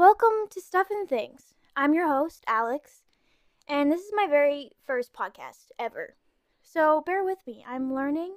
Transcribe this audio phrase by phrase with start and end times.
[0.00, 1.52] Welcome to Stuff and Things.
[1.76, 3.02] I'm your host, Alex,
[3.68, 6.14] and this is my very first podcast ever.
[6.62, 7.62] So bear with me.
[7.68, 8.36] I'm learning,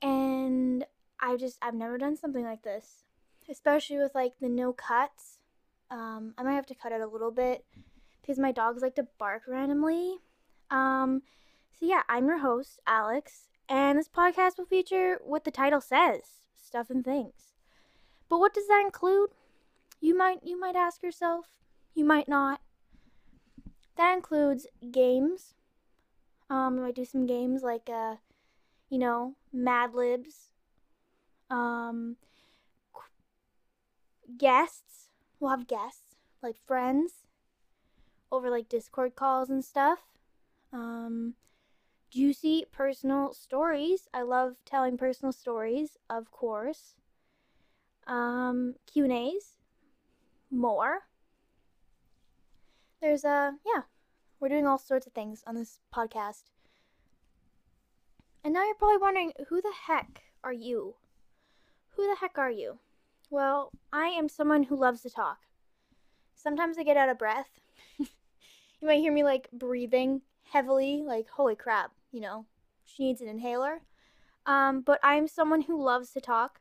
[0.00, 0.86] and
[1.20, 3.04] I just, I've never done something like this,
[3.46, 5.36] especially with like the no cuts.
[5.90, 7.66] Um, I might have to cut it a little bit
[8.22, 10.16] because my dogs like to bark randomly.
[10.70, 11.20] Um,
[11.78, 16.22] so yeah, I'm your host, Alex, and this podcast will feature what the title says
[16.56, 17.52] stuff and things.
[18.30, 19.28] But what does that include?
[20.02, 21.46] You might you might ask yourself.
[21.94, 22.60] You might not.
[23.96, 25.54] That includes games.
[26.50, 28.16] Um, I might do some games like uh,
[28.90, 30.50] you know, Mad Libs.
[31.48, 32.16] Um,
[34.36, 35.08] guests.
[35.38, 37.26] We'll have guests like friends
[38.32, 40.00] over like Discord calls and stuff.
[40.72, 41.34] Um,
[42.10, 44.08] juicy personal stories.
[44.12, 46.96] I love telling personal stories, of course.
[48.08, 49.61] Um, Q and A's
[50.52, 51.00] more.
[53.00, 53.82] There's a, yeah,
[54.38, 56.44] we're doing all sorts of things on this podcast.
[58.44, 60.94] And now you're probably wondering, who the heck are you?
[61.96, 62.78] Who the heck are you?
[63.30, 65.38] Well, I am someone who loves to talk.
[66.34, 67.60] Sometimes I get out of breath.
[67.98, 68.06] you
[68.82, 72.46] might hear me like breathing heavily, like, holy crap, you know,
[72.84, 73.82] she needs an inhaler.
[74.44, 76.60] Um, but I'm someone who loves to talk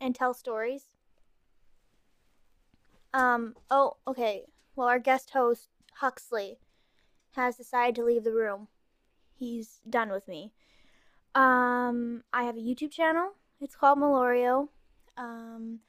[0.00, 0.97] and tell stories.
[3.12, 4.44] Um, oh, okay.
[4.76, 6.58] Well, our guest host, Huxley,
[7.32, 8.68] has decided to leave the room.
[9.34, 10.52] He's done with me.
[11.34, 13.32] Um, I have a YouTube channel.
[13.60, 14.68] It's called Melorio.
[15.16, 15.80] Um,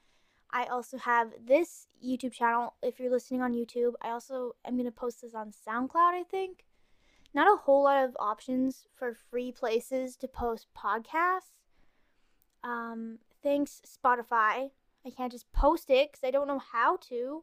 [0.52, 2.74] I also have this YouTube channel.
[2.82, 6.24] If you're listening on YouTube, I also am going to post this on SoundCloud, I
[6.28, 6.64] think.
[7.32, 11.60] Not a whole lot of options for free places to post podcasts.
[12.64, 14.70] Um, thanks, Spotify.
[15.04, 17.42] I can't just post it because I don't know how to.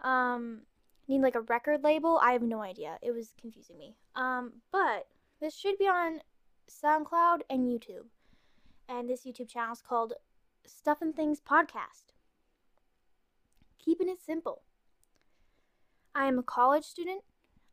[0.00, 0.62] Um,
[1.08, 2.18] need like a record label.
[2.22, 2.98] I have no idea.
[3.02, 3.96] It was confusing me.
[4.14, 5.06] Um, but
[5.40, 6.20] this should be on
[6.68, 8.06] SoundCloud and YouTube.
[8.88, 10.14] And this YouTube channel is called
[10.66, 12.12] Stuff and Things Podcast.
[13.78, 14.62] Keeping it simple.
[16.14, 17.22] I am a college student.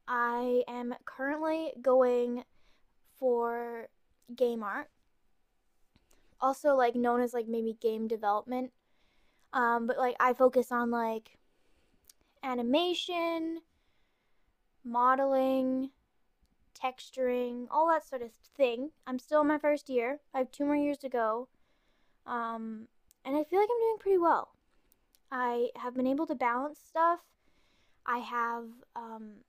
[0.07, 2.44] I am currently going
[3.19, 3.88] for
[4.35, 4.89] game art.
[6.41, 8.72] Also like known as like maybe game development
[9.53, 11.37] um, but like I focus on like
[12.43, 13.61] animation,
[14.83, 15.91] modeling,
[16.83, 18.89] texturing, all that sort of thing.
[19.07, 20.19] I'm still in my first year.
[20.33, 21.47] I have two more years to go.
[22.25, 22.87] Um,
[23.23, 24.49] and I feel like I'm doing pretty well.
[25.31, 27.21] I have been able to balance stuff.
[28.05, 28.65] I have
[28.95, 29.43] um,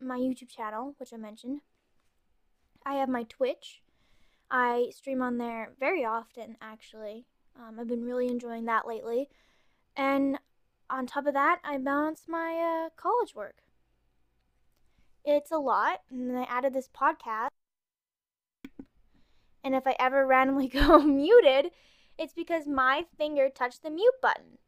[0.00, 1.60] my YouTube channel, which I mentioned.
[2.84, 3.82] I have my Twitch.
[4.50, 7.26] I stream on there very often, actually.
[7.56, 9.28] Um, I've been really enjoying that lately.
[9.96, 10.38] And
[10.90, 13.56] on top of that, I balance my uh, college work.
[15.24, 17.48] It's a lot, and then I added this podcast.
[19.62, 21.70] And if I ever randomly go muted,
[22.18, 24.58] it's because my finger touched the mute button.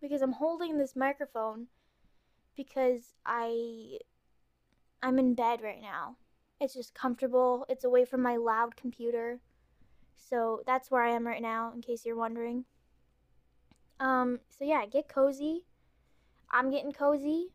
[0.00, 1.68] Because I'm holding this microphone
[2.56, 3.98] because I
[5.02, 6.16] I'm in bed right now.
[6.60, 7.66] It's just comfortable.
[7.68, 9.40] It's away from my loud computer.
[10.16, 12.64] So that's where I am right now, in case you're wondering.
[14.00, 15.64] Um, so yeah, get cozy.
[16.50, 17.48] I'm getting cozy.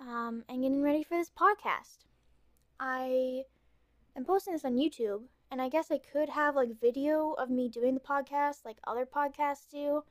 [0.00, 2.04] Um, and getting ready for this podcast.
[2.78, 3.42] I
[4.16, 7.68] am posting this on YouTube, and I guess I could have like video of me
[7.68, 10.04] doing the podcast, like other podcasts do.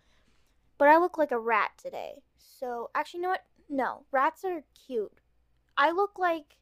[0.78, 2.22] But I look like a rat today.
[2.38, 3.46] So actually, you know what?
[3.68, 5.12] No, rats are cute.
[5.78, 6.58] I look like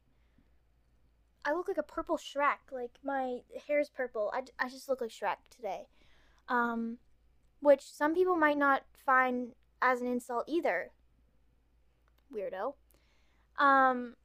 [1.48, 2.70] I look like a purple Shrek.
[2.70, 4.30] Like my hair's purple.
[4.34, 5.86] I, I just look like Shrek today.
[6.48, 6.98] Um,
[7.60, 10.90] which some people might not find as an insult either.
[12.34, 12.74] Weirdo.
[13.58, 14.16] Um,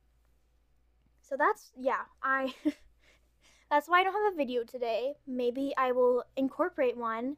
[1.21, 2.01] so that's yeah.
[2.21, 2.53] I
[3.71, 5.13] that's why I don't have a video today.
[5.25, 7.37] Maybe I will incorporate one.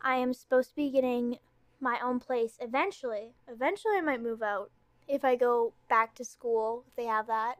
[0.00, 1.38] I am supposed to be getting
[1.78, 3.34] my own place eventually.
[3.48, 4.70] Eventually, I might move out
[5.06, 7.56] if I go back to school if they have that.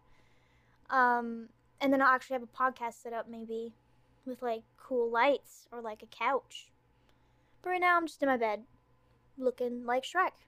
[0.90, 1.48] Um,
[1.80, 3.72] and then I'll actually have a podcast set up maybe
[4.26, 6.70] with like cool lights or like a couch.
[7.62, 8.64] But right now I'm just in my bed
[9.38, 10.46] looking like Shrek.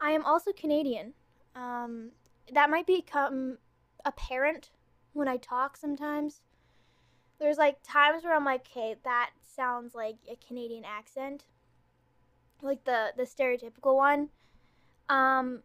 [0.00, 1.12] I am also Canadian.
[1.54, 2.10] Um,
[2.52, 3.58] that might become
[4.04, 4.70] apparent
[5.12, 6.40] when I talk sometimes.
[7.38, 11.44] There's like times where I'm like, okay, that sounds like a Canadian accent.
[12.62, 14.28] Like the the stereotypical one.
[15.08, 15.62] Um,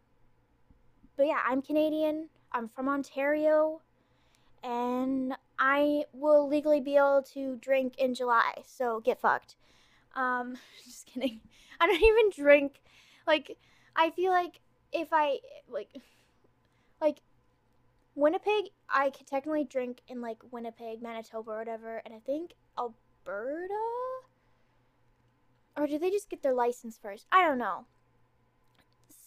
[1.16, 2.28] but yeah, I'm Canadian.
[2.56, 3.82] I'm from Ontario
[4.64, 9.56] and I will legally be able to drink in July, so get fucked.
[10.14, 11.40] Um, just kidding.
[11.78, 12.80] I don't even drink.
[13.26, 13.58] Like,
[13.94, 14.60] I feel like
[14.90, 15.90] if I like,
[16.98, 17.18] like
[18.14, 23.74] Winnipeg, I could technically drink in like Winnipeg, Manitoba, or whatever, and I think Alberta,
[25.76, 27.26] or do they just get their license first?
[27.30, 27.84] I don't know.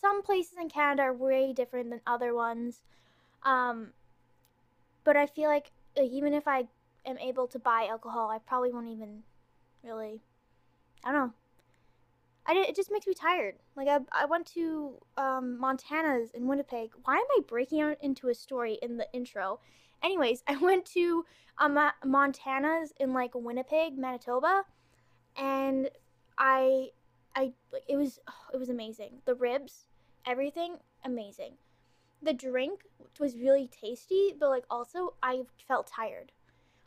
[0.02, 2.81] Some places in Canada are way different than other ones,
[3.44, 3.90] um,
[5.04, 6.66] but I feel like, even if I
[7.06, 9.24] am able to buy alcohol, I probably won't even
[9.84, 10.22] really.
[11.04, 11.34] I don't know.
[12.46, 13.56] I it just makes me tired.
[13.76, 16.92] Like I, I went to um, Montana's in Winnipeg.
[17.04, 19.60] Why am I breaking out into a story in the intro?
[20.02, 21.26] Anyways, I went to
[21.60, 24.64] um, Montana's in like Winnipeg, Manitoba,
[25.38, 25.90] and
[26.38, 26.90] I,
[27.36, 27.54] I
[27.88, 29.22] it was oh, it was amazing.
[29.26, 29.86] The ribs,
[30.26, 31.54] everything amazing.
[32.21, 32.81] The drink
[33.19, 36.31] was really tasty, but like also I felt tired.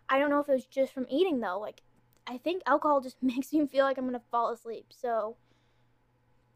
[0.09, 1.59] I don't know if it was just from eating though.
[1.59, 1.83] Like
[2.27, 4.87] I think alcohol just makes me feel like I'm gonna fall asleep.
[4.91, 5.37] So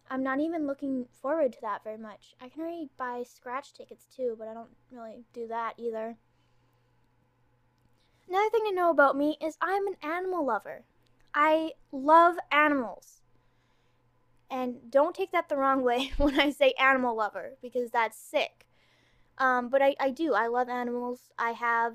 [0.08, 2.34] I'm not even looking forward to that very much.
[2.40, 6.16] I can already buy scratch tickets too, but I don't really do that either.
[8.28, 10.84] Another thing to know about me is I'm an animal lover.
[11.34, 13.20] I love animals.
[14.50, 18.66] And don't take that the wrong way when I say animal lover, because that's sick.
[19.38, 20.34] Um, but I, I do.
[20.34, 21.30] I love animals.
[21.38, 21.94] I have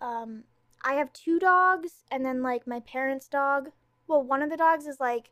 [0.00, 0.44] um,
[0.82, 3.70] I have two dogs, and then like my parents' dog.
[4.06, 5.30] Well, one of the dogs is like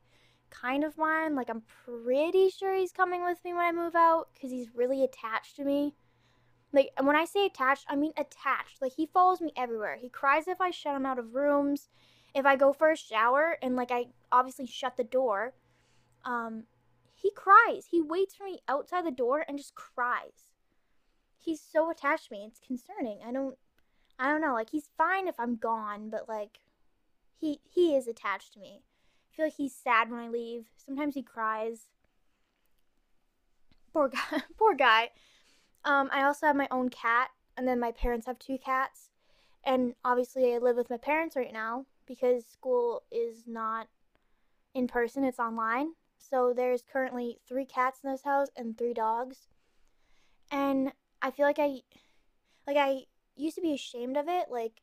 [0.51, 1.35] kind of mine.
[1.35, 5.05] Like, I'm pretty sure he's coming with me when I move out because he's really
[5.05, 5.95] attached to me.
[6.73, 8.83] Like, and when I say attached, I mean attached.
[8.83, 9.97] Like, he follows me everywhere.
[10.01, 11.89] He cries if I shut him out of rooms.
[12.35, 15.55] If I go for a shower and, like, I obviously shut the door,
[16.29, 16.65] um,
[17.15, 17.87] he cries.
[17.91, 20.51] He waits for me outside the door and just cries.
[21.39, 22.45] He's so attached to me.
[22.47, 23.21] It's concerning.
[23.27, 23.57] I don't,
[24.19, 24.53] I don't know.
[24.53, 26.61] Like, he's fine if I'm gone, but, like,
[27.41, 30.67] he, he is attached to me I feel like he's sad when I leave.
[30.77, 31.87] Sometimes he cries.
[33.93, 34.43] Poor guy.
[34.59, 35.11] Poor guy.
[35.85, 39.11] Um, I also have my own cat, and then my parents have two cats.
[39.65, 43.87] And obviously, I live with my parents right now because school is not
[44.75, 45.93] in person, it's online.
[46.19, 49.49] So there's currently three cats in this house and three dogs.
[50.51, 50.93] And
[51.23, 51.81] I feel like I
[52.67, 53.05] like I
[53.37, 54.47] used to be ashamed of it.
[54.51, 54.83] Like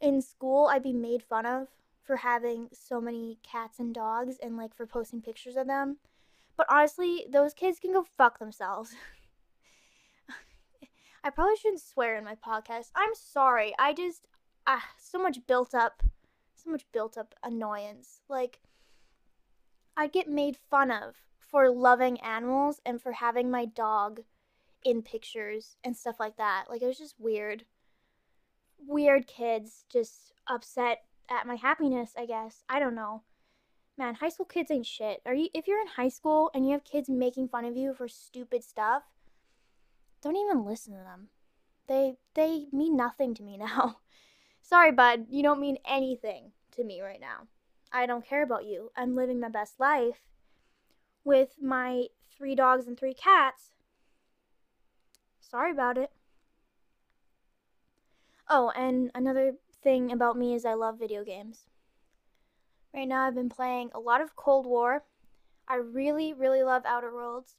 [0.00, 1.68] in school I'd be made fun of
[2.02, 5.98] for having so many cats and dogs and like for posting pictures of them.
[6.56, 8.94] But honestly, those kids can go fuck themselves.
[11.24, 12.90] I probably shouldn't swear in my podcast.
[12.94, 13.74] I'm sorry.
[13.78, 14.26] I just
[14.66, 16.02] ah so much built up
[16.54, 18.20] so much built up annoyance.
[18.28, 18.60] Like
[19.96, 24.22] I'd get made fun of for loving animals and for having my dog
[24.84, 26.64] in pictures and stuff like that.
[26.68, 27.64] Like it was just weird.
[28.78, 32.64] Weird kids just upset at my happiness, I guess.
[32.68, 33.22] I don't know.
[33.96, 35.20] Man, high school kids ain't shit.
[35.24, 37.94] Are you if you're in high school and you have kids making fun of you
[37.94, 39.04] for stupid stuff,
[40.20, 41.28] don't even listen to them.
[41.86, 43.98] They they mean nothing to me now.
[44.60, 47.46] Sorry, bud, you don't mean anything to me right now.
[47.94, 48.90] I don't care about you.
[48.96, 50.26] I'm living my best life
[51.22, 52.06] with my
[52.36, 53.70] three dogs and three cats.
[55.40, 56.10] Sorry about it.
[58.50, 61.66] Oh, and another thing about me is I love video games.
[62.92, 65.04] Right now, I've been playing a lot of Cold War.
[65.68, 67.54] I really, really love Outer Worlds.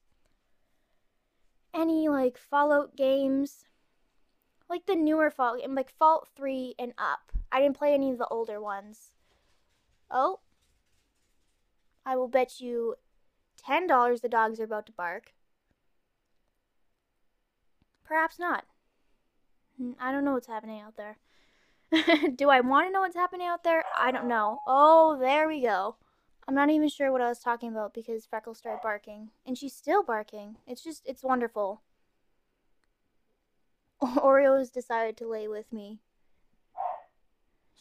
[1.74, 3.64] Any like Fallout games,
[4.70, 7.32] like the newer Fallout, like Fallout 3 and up.
[7.54, 9.12] I didn't play any of the older ones.
[10.18, 10.40] Oh,
[12.06, 12.96] I will bet you
[13.58, 15.34] $10 the dogs are about to bark.
[18.06, 18.64] Perhaps not.
[19.78, 21.18] Hmm, I don't know what's happening out there.
[22.36, 23.84] Do I want to know what's happening out there?
[23.94, 24.60] I don't know.
[24.66, 25.98] Oh, there we go.
[26.48, 29.32] I'm not even sure what I was talking about because Freckles started barking.
[29.46, 30.56] And she's still barking.
[30.66, 31.82] It's just, it's wonderful.
[34.02, 36.00] Oreo has decided to lay with me.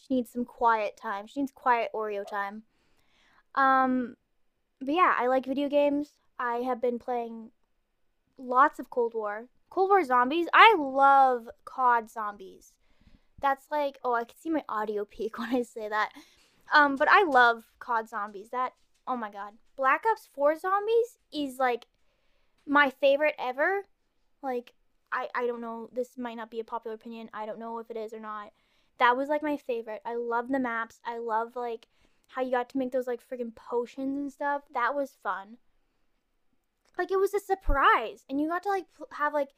[0.06, 1.26] She needs some quiet time.
[1.26, 2.62] She needs quiet Oreo time.
[3.54, 4.16] Um,
[4.80, 6.10] but yeah, I like video games.
[6.38, 7.50] I have been playing
[8.36, 9.48] lots of Cold War.
[9.70, 10.46] Cold War Zombies.
[10.52, 12.72] I love COD Zombies.
[13.40, 16.10] That's like, oh, I can see my audio peak when I say that.
[16.72, 18.50] Um, but I love COD Zombies.
[18.50, 18.72] That,
[19.06, 19.54] oh my god.
[19.76, 21.86] Black Ops 4 Zombies is like
[22.66, 23.86] my favorite ever.
[24.42, 24.74] Like,
[25.12, 27.30] I, I don't know, this might not be a popular opinion.
[27.32, 28.52] I don't know if it is or not.
[28.98, 30.02] That was like my favorite.
[30.04, 31.00] I love the maps.
[31.04, 31.88] I love like
[32.28, 34.62] how you got to make those like freaking potions and stuff.
[34.72, 35.58] That was fun.
[36.96, 39.50] Like it was a surprise, and you got to like have like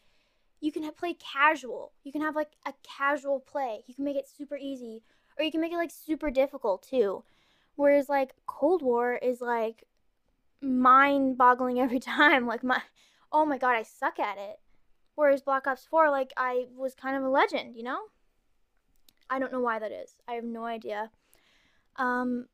[0.61, 1.93] you can play casual.
[2.02, 3.83] You can have like a casual play.
[3.87, 5.02] You can make it super easy,
[5.38, 7.25] or you can make it like super difficult too,
[7.76, 9.85] Whereas like Cold War is like
[10.61, 12.47] mind boggling every time.
[12.47, 12.83] Like my
[13.31, 14.59] oh my god, I suck at it.
[15.14, 18.00] Whereas Black Ops 4, like I was kind of a legend, you know?
[19.28, 20.16] I don't know why that is.
[20.28, 21.11] I have no idea.
[21.97, 22.47] Um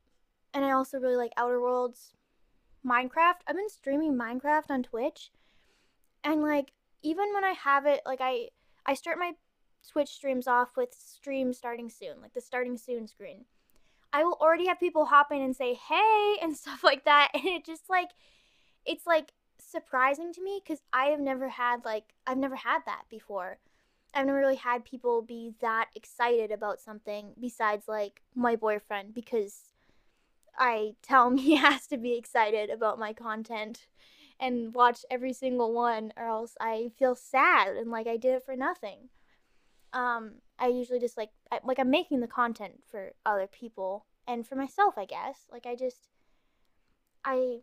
[0.55, 2.13] and I also really like Outer Worlds,
[2.87, 3.41] Minecraft.
[3.47, 5.31] I've been streaming Minecraft on Twitch.
[6.25, 8.49] And like even when I have it, like I
[8.87, 9.33] I start my
[9.89, 13.45] Twitch streams off with stream starting soon, like the starting soon screen.
[14.13, 17.31] I will already have people hop in and say, hey, and stuff like that.
[17.35, 18.11] And it just like,
[18.85, 23.05] it's like surprising to me because I have never had, like, I've never had that
[23.11, 23.59] before.
[24.15, 29.73] I've never really had people be that excited about something besides, like, my boyfriend because
[30.59, 33.87] I tell him he has to be excited about my content
[34.39, 38.45] and watch every single one or else I feel sad and like I did it
[38.45, 39.09] for nothing.
[39.93, 44.47] Um, I usually just like I, like I'm making the content for other people and
[44.47, 45.47] for myself, I guess.
[45.51, 46.09] Like I just
[47.25, 47.59] I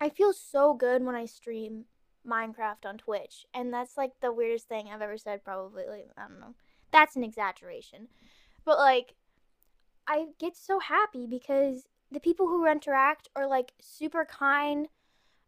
[0.00, 1.84] I feel so good when I stream
[2.26, 6.28] Minecraft on Twitch, and that's like the weirdest thing I've ever said probably like I
[6.28, 6.54] don't know.
[6.92, 8.08] That's an exaggeration.
[8.64, 9.14] But like
[10.06, 14.88] I get so happy because the people who interact are like super kind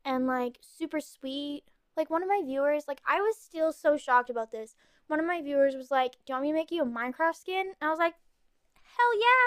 [0.04, 1.64] and like super sweet.
[1.97, 4.75] Like one of my viewers, like I was still so shocked about this
[5.08, 7.35] one of my viewers was like, "Do you want me to make you a Minecraft
[7.35, 8.14] skin?" And I was like,
[8.82, 9.44] "Hell yeah,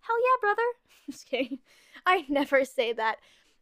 [0.00, 0.62] hell yeah, brother."
[1.10, 1.58] Just kidding.
[2.06, 3.18] I never say that.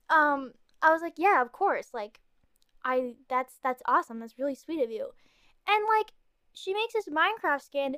[0.09, 2.21] Um, I was like, "Yeah, of course." Like,
[2.85, 4.21] I that's that's awesome.
[4.21, 5.09] That's really sweet of you.
[5.69, 6.13] And like,
[6.53, 7.97] she makes this Minecraft skin,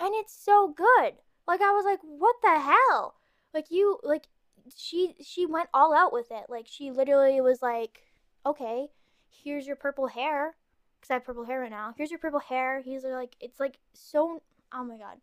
[0.00, 1.14] and it's so good.
[1.46, 3.14] Like, I was like, "What the hell?"
[3.52, 4.28] Like you like
[4.76, 6.46] she she went all out with it.
[6.48, 8.02] Like she literally was like,
[8.46, 8.88] "Okay,
[9.30, 10.56] here's your purple hair
[11.04, 11.94] because I have purple hair right now.
[11.96, 12.80] Here's your purple hair.
[12.80, 14.42] He's like, it's like so.
[14.72, 15.18] Oh my god.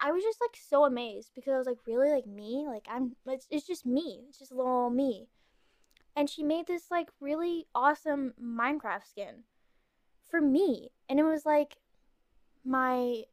[0.00, 2.64] I was just like so amazed because I was like, really, like me?
[2.68, 3.16] Like I'm.
[3.26, 4.20] It's it's just me.
[4.28, 5.26] It's just little me.
[6.16, 9.44] And she made this like really awesome Minecraft skin
[10.30, 11.78] for me, and it was like
[12.64, 13.24] my.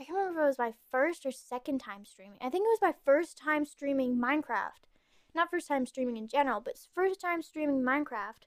[0.00, 2.38] I can't remember if it was my first or second time streaming.
[2.40, 4.88] I think it was my first time streaming Minecraft.
[5.34, 8.46] Not first time streaming in general, but first time streaming Minecraft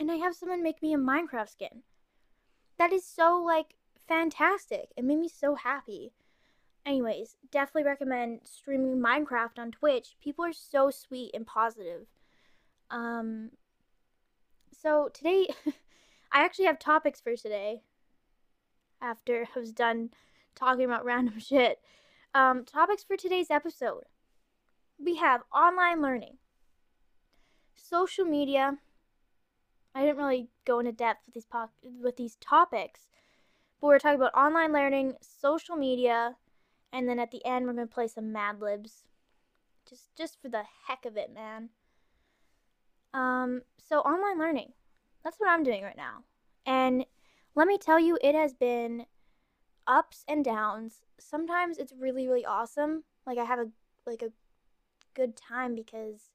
[0.00, 1.82] and I have someone make me a Minecraft skin.
[2.78, 3.74] That is so like
[4.08, 4.88] fantastic.
[4.96, 6.12] It made me so happy.
[6.86, 10.16] Anyways, definitely recommend streaming Minecraft on Twitch.
[10.18, 12.06] People are so sweet and positive.
[12.90, 13.50] Um
[14.72, 15.48] so today
[16.32, 17.82] I actually have topics for today.
[19.00, 20.10] After I was done
[20.54, 21.78] talking about random shit.
[22.34, 24.04] Um topics for today's episode.
[24.98, 26.36] We have online learning,
[27.74, 28.78] social media,
[29.94, 33.08] I didn't really go into depth with these po- with these topics,
[33.80, 36.36] but we're talking about online learning, social media,
[36.92, 39.04] and then at the end we're gonna play some Mad Libs,
[39.88, 41.70] just just for the heck of it, man.
[43.12, 44.72] Um, so online learning,
[45.24, 46.24] that's what I'm doing right now,
[46.66, 47.04] and
[47.54, 49.06] let me tell you, it has been
[49.86, 51.02] ups and downs.
[51.18, 53.66] Sometimes it's really really awesome, like I have a
[54.06, 54.30] like a
[55.14, 56.30] good time because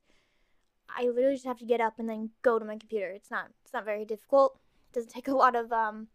[0.89, 3.09] I literally just have to get up and then go to my computer.
[3.09, 4.59] It's not it's not very difficult.
[4.89, 6.07] It doesn't take a lot of um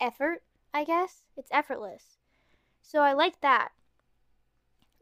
[0.00, 1.22] effort, I guess.
[1.36, 2.18] It's effortless.
[2.82, 3.70] So I like that.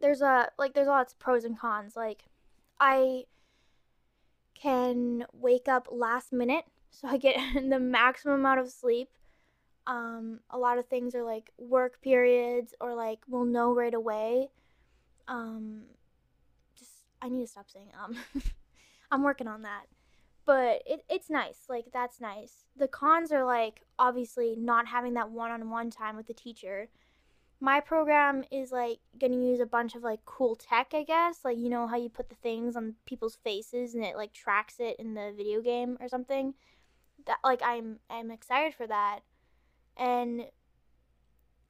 [0.00, 1.96] There's a like there's lots of pros and cons.
[1.96, 2.24] Like
[2.80, 3.24] I
[4.60, 7.38] can wake up last minute so I get
[7.68, 9.08] the maximum amount of sleep.
[9.86, 14.48] Um, a lot of things are like work periods or like we'll know right away.
[15.26, 15.82] Um,
[16.78, 16.90] just
[17.22, 18.16] I need to stop saying um.
[19.10, 19.84] I'm working on that.
[20.44, 21.64] But it, it's nice.
[21.68, 22.64] Like, that's nice.
[22.76, 26.88] The cons are like, obviously, not having that one on one time with the teacher.
[27.60, 31.40] My program is like going to use a bunch of like cool tech, I guess.
[31.44, 34.76] Like, you know how you put the things on people's faces and it like tracks
[34.78, 36.54] it in the video game or something?
[37.26, 39.20] That, like, I'm, I'm excited for that.
[39.96, 40.46] And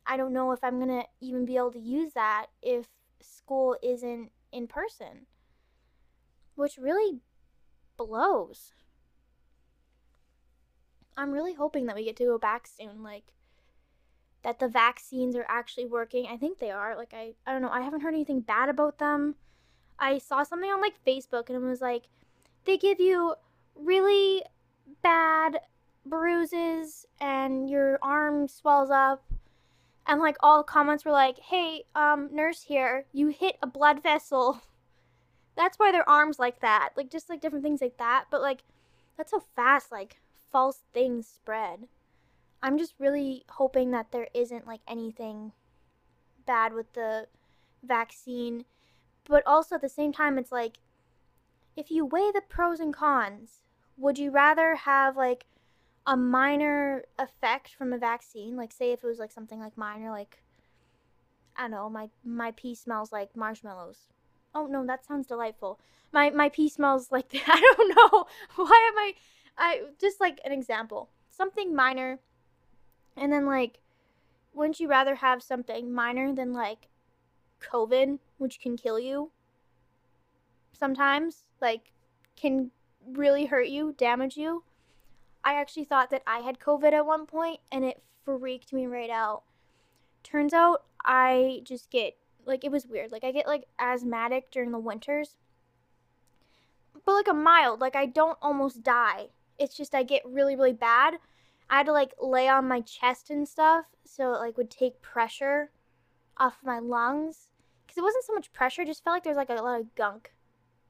[0.07, 2.87] I don't know if I'm going to even be able to use that if
[3.23, 5.27] school isn't in person.
[6.55, 7.21] Which really
[7.97, 8.73] blows.
[11.17, 13.33] I'm really hoping that we get to go back soon, like
[14.43, 16.27] that the vaccines are actually working.
[16.27, 16.97] I think they are.
[16.97, 19.37] Like I I don't know, I haven't heard anything bad about them.
[19.99, 22.05] I saw something on like Facebook and it was like
[22.65, 23.35] they give you
[23.75, 24.43] really
[25.03, 25.61] bad
[26.07, 29.25] bruises and your arm swells up
[30.07, 34.63] and like all comments were like, "Hey, um nurse here, you hit a blood vessel."
[35.59, 36.91] that's why their arms like that.
[36.97, 38.27] Like just like different things like that.
[38.31, 38.63] But like
[39.17, 41.89] that's how fast like false things spread.
[42.63, 45.53] I'm just really hoping that there isn't like anything
[46.47, 47.27] bad with the
[47.83, 48.65] vaccine.
[49.29, 50.79] but also at the same time, it's like,
[51.77, 53.63] if you weigh the pros and cons,
[53.99, 55.47] would you rather have like
[56.07, 58.57] a minor effect from a vaccine?
[58.57, 60.43] Like, say if it was like something like minor, like,
[61.57, 64.09] I don't know, my, my pee smells like marshmallows.
[64.55, 65.79] Oh no, that sounds delightful.
[66.13, 68.27] My, my pee smells like, I don't know.
[68.57, 69.15] Why am I,
[69.59, 71.11] I, just like an example.
[71.31, 72.21] Something minor.
[73.19, 73.81] And then like,
[74.55, 76.89] wouldn't you rather have something minor than like
[77.61, 79.31] COVID, which can kill you
[80.73, 81.45] sometimes?
[81.61, 81.93] Like,
[82.37, 82.71] can
[83.07, 84.65] really hurt you, damage you.
[85.45, 89.11] I actually thought that I had COVID at one point and it freaked me right
[89.11, 89.43] out.
[90.23, 93.13] Turns out I just get like it was weird.
[93.13, 95.37] Like I get like asthmatic during the winters.
[97.05, 99.29] But like a mild, like I don't almost die.
[99.59, 101.15] It's just I get really really bad.
[101.71, 105.03] I had to like lay on my chest and stuff so it like would take
[105.03, 105.71] pressure
[106.37, 107.49] off my lungs.
[107.87, 110.33] Cuz it wasn't so much pressure, just felt like there's like a lot of gunk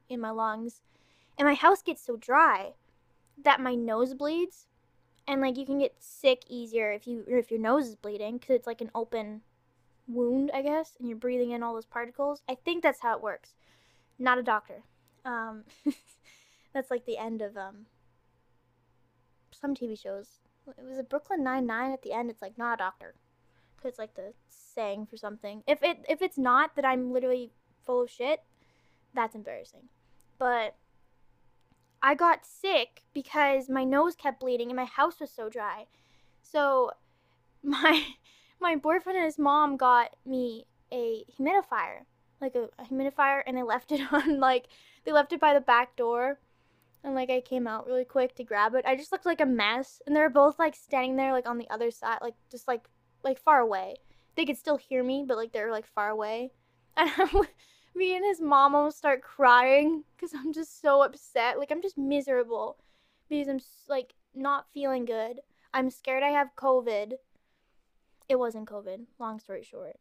[0.07, 0.81] in my lungs.
[1.37, 2.73] And my house gets so dry
[3.43, 4.67] that my nose bleeds.
[5.27, 8.55] And like you can get sick easier if you if your nose is bleeding because
[8.55, 9.41] it's like an open
[10.07, 12.41] wound i guess and you're breathing in all those particles.
[12.49, 13.53] I think that's how it works.
[14.17, 14.83] Not a doctor.
[15.23, 15.65] Um
[16.73, 17.85] that's like the end of um
[19.51, 20.39] some tv shows
[20.77, 23.15] it was a brooklyn nine nine at the end it's like not a doctor
[23.83, 27.51] it's like the saying for something if it if it's not that i'm literally
[27.85, 28.41] full of shit
[29.13, 29.87] that's embarrassing
[30.37, 30.75] but
[32.01, 35.85] I got sick because my nose kept bleeding and my house was so dry.
[36.41, 36.91] So
[37.63, 38.03] my
[38.59, 42.05] my boyfriend and his mom got me a humidifier,
[42.41, 44.67] like a, a humidifier, and they left it on like
[45.05, 46.39] they left it by the back door.
[47.03, 48.85] And like I came out really quick to grab it.
[48.85, 50.01] I just looked like a mess.
[50.05, 52.87] And they were both like standing there like on the other side, like just like
[53.23, 53.95] like far away.
[54.35, 56.51] They could still hear me, but like they're like far away.
[56.97, 57.45] And I'm
[57.95, 61.59] me and his mom almost start crying because I'm just so upset.
[61.59, 62.77] Like, I'm just miserable
[63.29, 65.41] because I'm like not feeling good.
[65.73, 67.13] I'm scared I have COVID.
[68.27, 69.97] It wasn't COVID, long story short.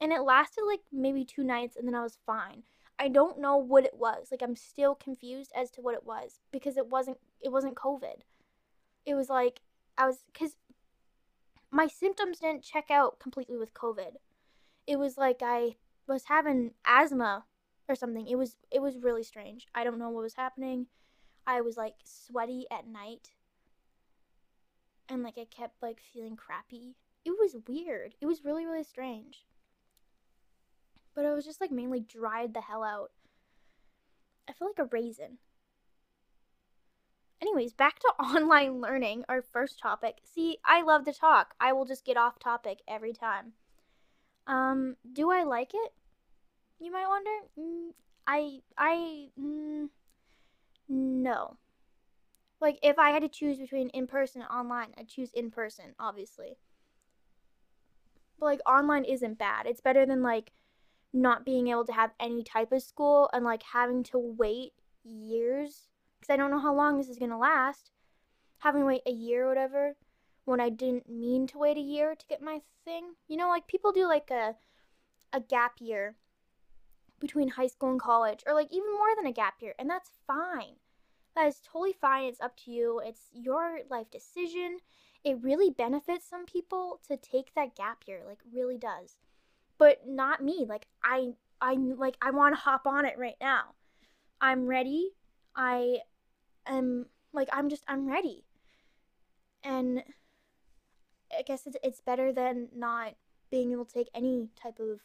[0.00, 2.62] And it lasted like maybe two nights and then I was fine.
[3.00, 4.28] I don't know what it was.
[4.30, 8.20] Like I'm still confused as to what it was because it wasn't it wasn't COVID.
[9.06, 9.62] It was like
[9.96, 10.56] I was cuz
[11.70, 14.16] my symptoms didn't check out completely with COVID.
[14.86, 17.46] It was like I was having asthma
[17.88, 18.26] or something.
[18.26, 19.66] It was it was really strange.
[19.74, 20.86] I don't know what was happening.
[21.46, 23.30] I was like sweaty at night.
[25.08, 26.96] And like I kept like feeling crappy.
[27.24, 28.14] It was weird.
[28.20, 29.46] It was really really strange.
[31.14, 33.10] But I was just like mainly dried the hell out.
[34.48, 35.38] I feel like a raisin.
[37.40, 40.18] Anyways, back to online learning, our first topic.
[40.24, 41.54] See, I love to talk.
[41.60, 43.52] I will just get off topic every time.
[44.46, 45.92] Um, do I like it?
[46.78, 47.30] You might wonder.
[47.58, 47.90] Mm,
[48.26, 49.88] I I mm,
[50.88, 51.56] no.
[52.60, 55.94] Like if I had to choose between in person and online, I'd choose in person,
[55.98, 56.58] obviously.
[58.38, 59.66] But like online isn't bad.
[59.66, 60.52] It's better than like
[61.12, 64.72] not being able to have any type of school and like having to wait
[65.04, 65.88] years
[66.20, 67.90] because I don't know how long this is going to last.
[68.58, 69.96] Having to wait a year or whatever
[70.44, 73.14] when I didn't mean to wait a year to get my thing.
[73.26, 74.56] You know, like people do like a
[75.32, 76.16] a gap year
[77.20, 80.10] between high school and college, or like even more than a gap year, and that's
[80.26, 80.76] fine.
[81.36, 82.24] That is totally fine.
[82.24, 83.00] It's up to you.
[83.04, 84.78] It's your life decision.
[85.22, 89.18] It really benefits some people to take that gap year, like really does.
[89.80, 90.66] But not me.
[90.68, 93.74] Like I I like I want to hop on it right now.
[94.40, 95.12] I'm ready.
[95.56, 96.00] I
[96.66, 98.44] am like I'm just I'm ready.
[99.64, 100.02] And
[101.36, 103.14] I guess it's it's better than not
[103.50, 105.00] being able to take any type of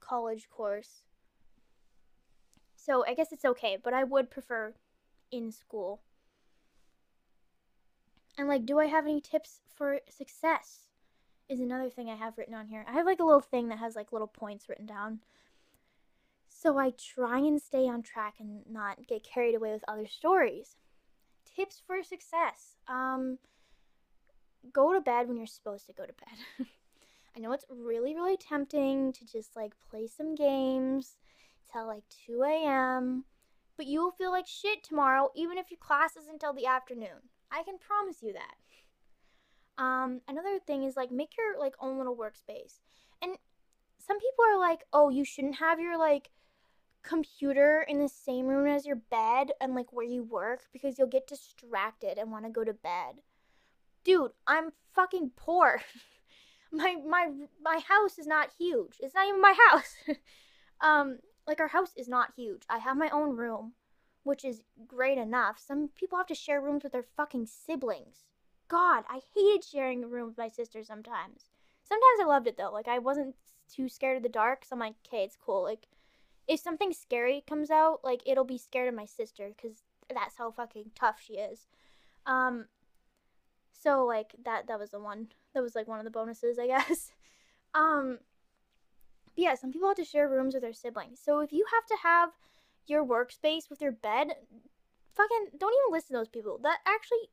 [0.00, 1.02] college course.
[2.74, 4.74] So I guess it's okay, but I would prefer
[5.30, 6.00] in school.
[8.38, 10.81] And like, do I have any tips for success?
[11.52, 12.82] Is another thing I have written on here.
[12.88, 15.20] I have like a little thing that has like little points written down.
[16.48, 20.76] So I try and stay on track and not get carried away with other stories.
[21.44, 22.76] Tips for success.
[22.88, 23.36] Um,
[24.72, 26.66] go to bed when you're supposed to go to bed.
[27.36, 31.16] I know it's really, really tempting to just like play some games
[31.70, 33.24] till like 2 a.m.,
[33.76, 37.28] but you will feel like shit tomorrow, even if your class is until the afternoon.
[37.50, 38.54] I can promise you that.
[39.82, 42.78] Um, another thing is like make your like own little workspace.
[43.20, 43.32] And
[43.98, 46.30] some people are like, oh, you shouldn't have your like
[47.02, 51.08] computer in the same room as your bed and like where you work because you'll
[51.08, 53.22] get distracted and want to go to bed.
[54.04, 55.80] Dude, I'm fucking poor.
[56.72, 58.98] my my my house is not huge.
[59.00, 59.94] It's not even my house.
[60.80, 62.62] Um, like our house is not huge.
[62.68, 63.74] I have my own room,
[64.24, 65.60] which is great enough.
[65.64, 68.24] Some people have to share rooms with their fucking siblings.
[68.72, 71.44] God, I hated sharing a room with my sister sometimes.
[71.84, 72.70] Sometimes I loved it though.
[72.72, 73.34] Like I wasn't
[73.70, 75.62] too scared of the dark, so I'm like, okay, it's cool.
[75.62, 75.88] Like
[76.48, 79.82] if something scary comes out, like it'll be scared of my sister because
[80.12, 81.66] that's how fucking tough she is.
[82.24, 82.64] Um,
[83.78, 86.66] so like that that was the one that was like one of the bonuses, I
[86.68, 87.10] guess.
[87.74, 88.20] um,
[89.34, 91.20] but yeah, some people have to share rooms with their siblings.
[91.22, 92.30] So if you have to have
[92.86, 94.28] your workspace with your bed,
[95.14, 96.58] fucking don't even listen to those people.
[96.62, 97.28] That actually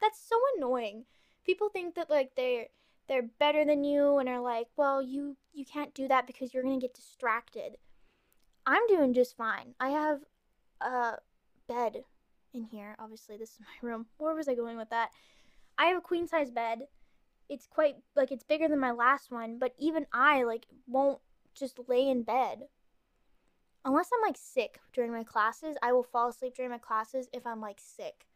[0.00, 1.04] that's so annoying.
[1.44, 2.66] People think that like they're
[3.08, 6.62] they're better than you and are like, "Well, you you can't do that because you're
[6.62, 7.78] to get distracted."
[8.66, 9.74] I'm doing just fine.
[9.78, 10.20] I have
[10.80, 11.18] a
[11.68, 12.02] bed
[12.52, 12.96] in here.
[12.98, 14.06] Obviously, this is my room.
[14.18, 15.10] Where was I going with that?
[15.78, 16.88] I have a queen size bed.
[17.48, 21.20] It's quite like it's bigger than my last one, but even I like won't
[21.54, 22.66] just lay in bed.
[23.84, 27.46] Unless I'm like sick during my classes, I will fall asleep during my classes if
[27.46, 28.26] I'm like sick.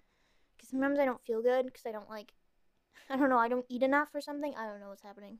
[0.61, 2.35] Cuz sometimes I don't feel good cuz I don't like
[3.11, 4.55] I don't know, I don't eat enough or something.
[4.55, 5.39] I don't know what's happening.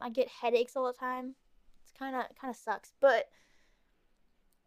[0.00, 1.34] I get headaches all the time.
[1.82, 3.30] It's kind of kind of sucks, but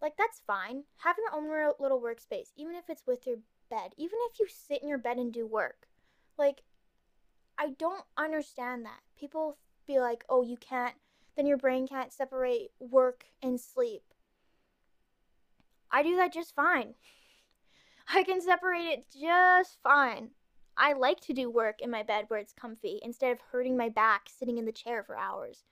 [0.01, 0.83] like that's fine.
[0.97, 3.37] Have your own little workspace, even if it's with your
[3.69, 3.93] bed.
[3.97, 5.87] Even if you sit in your bed and do work.
[6.37, 6.63] Like
[7.57, 9.01] I don't understand that.
[9.17, 10.95] People be like, "Oh, you can't
[11.35, 14.03] then your brain can't separate work and sleep."
[15.91, 16.95] I do that just fine.
[18.13, 20.29] I can separate it just fine.
[20.77, 23.89] I like to do work in my bed where it's comfy instead of hurting my
[23.89, 25.63] back sitting in the chair for hours,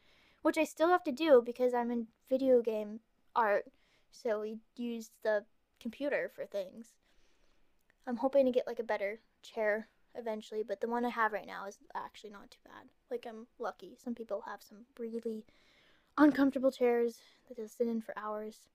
[0.41, 2.99] which I still have to do because I'm in video game
[3.35, 3.65] art
[4.11, 5.45] so we use the
[5.79, 6.93] computer for things.
[8.07, 11.47] I'm hoping to get like a better chair eventually, but the one I have right
[11.47, 12.87] now is actually not too bad.
[13.11, 13.95] Like I'm lucky.
[14.03, 15.45] Some people have some really
[16.17, 18.67] uncomfortable chairs that they'll sit in for hours.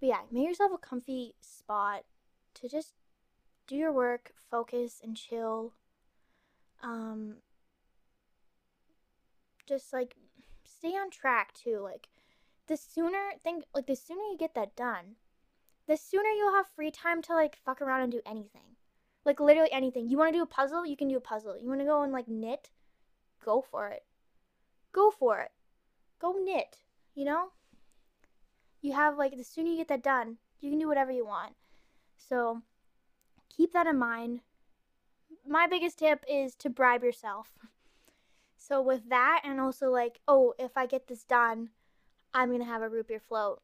[0.00, 2.04] But yeah, make yourself a comfy spot
[2.60, 2.94] to just
[3.66, 5.72] do your work, focus and chill.
[6.82, 7.36] Um
[9.66, 10.16] just like
[10.64, 11.80] stay on track too.
[11.82, 12.08] Like
[12.66, 15.16] the sooner think like the sooner you get that done,
[15.86, 18.76] the sooner you'll have free time to like fuck around and do anything.
[19.24, 20.08] Like literally anything.
[20.08, 21.58] You want to do a puzzle, you can do a puzzle.
[21.58, 22.70] You want to go and like knit,
[23.44, 24.04] go for it.
[24.92, 25.50] Go for it.
[26.18, 26.78] Go knit,
[27.14, 27.48] you know?
[28.80, 31.52] You have like the sooner you get that done, you can do whatever you want.
[32.18, 32.62] So,
[33.48, 34.40] keep that in mind.
[35.46, 37.52] My biggest tip is to bribe yourself.
[38.58, 41.70] So with that and also like, oh, if I get this done,
[42.34, 43.62] I'm gonna have a root beer float,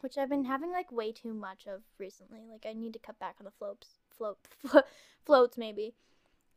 [0.00, 2.40] which I've been having like way too much of recently.
[2.50, 4.38] Like I need to cut back on the floats, float,
[5.24, 5.94] floats maybe.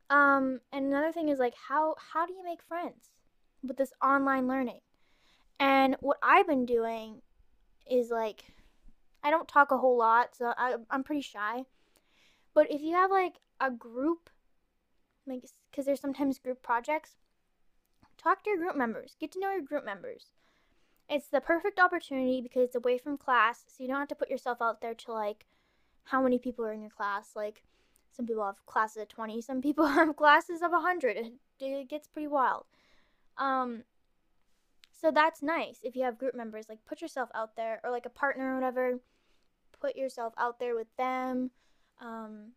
[0.09, 3.11] Um, and another thing is like how how do you make friends
[3.63, 4.81] with this online learning?
[5.59, 7.21] And what I've been doing
[7.89, 8.51] is like
[9.23, 11.65] I don't talk a whole lot, so I, I'm pretty shy.
[12.53, 14.29] But if you have like a group,
[15.25, 17.15] like because there's sometimes group projects,
[18.17, 20.27] talk to your group members, get to know your group members.
[21.09, 24.29] It's the perfect opportunity because it's away from class, so you don't have to put
[24.29, 25.45] yourself out there to like
[26.05, 27.31] how many people are in your class.
[27.35, 27.63] Like
[28.11, 31.17] some people have classes of 20, some people have classes of 100.
[31.17, 32.65] It, it gets pretty wild.
[33.37, 33.83] Um
[35.01, 38.05] so that's nice if you have group members like put yourself out there or like
[38.05, 38.99] a partner or whatever
[39.79, 41.49] put yourself out there with them
[41.99, 42.51] um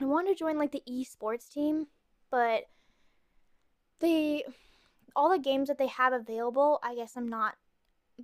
[0.00, 1.86] i want to join like the esports team
[2.30, 2.64] but
[4.00, 4.44] they
[5.16, 7.56] all the games that they have available, I guess I'm not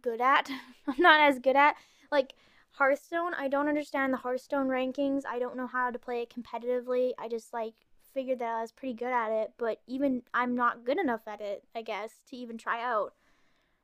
[0.00, 0.48] good at.
[0.86, 1.74] I'm not as good at.
[2.12, 2.34] Like
[2.72, 5.22] Hearthstone, I don't understand the Hearthstone rankings.
[5.28, 7.12] I don't know how to play it competitively.
[7.18, 7.72] I just like
[8.12, 11.40] figured that I was pretty good at it, but even I'm not good enough at
[11.40, 13.14] it, I guess, to even try out.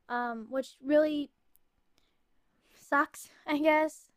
[0.09, 1.29] Um, which really
[2.75, 4.11] sucks, I guess.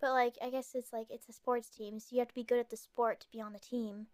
[0.00, 2.42] But like, I guess it's like it's a sports team, so you have to be
[2.42, 4.06] good at the sport to be on the team.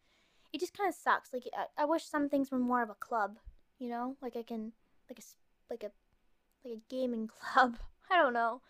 [0.52, 1.32] It just kind of sucks.
[1.32, 3.38] Like, I, I wish some things were more of a club
[3.80, 4.70] you know like i can
[5.08, 5.22] like a
[5.68, 5.90] like a
[6.64, 7.76] like a gaming club
[8.10, 8.60] i don't know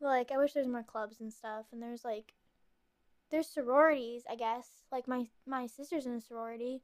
[0.00, 2.34] like i wish there's more clubs and stuff and there's like
[3.30, 6.82] there's sororities i guess like my my sister's in a sorority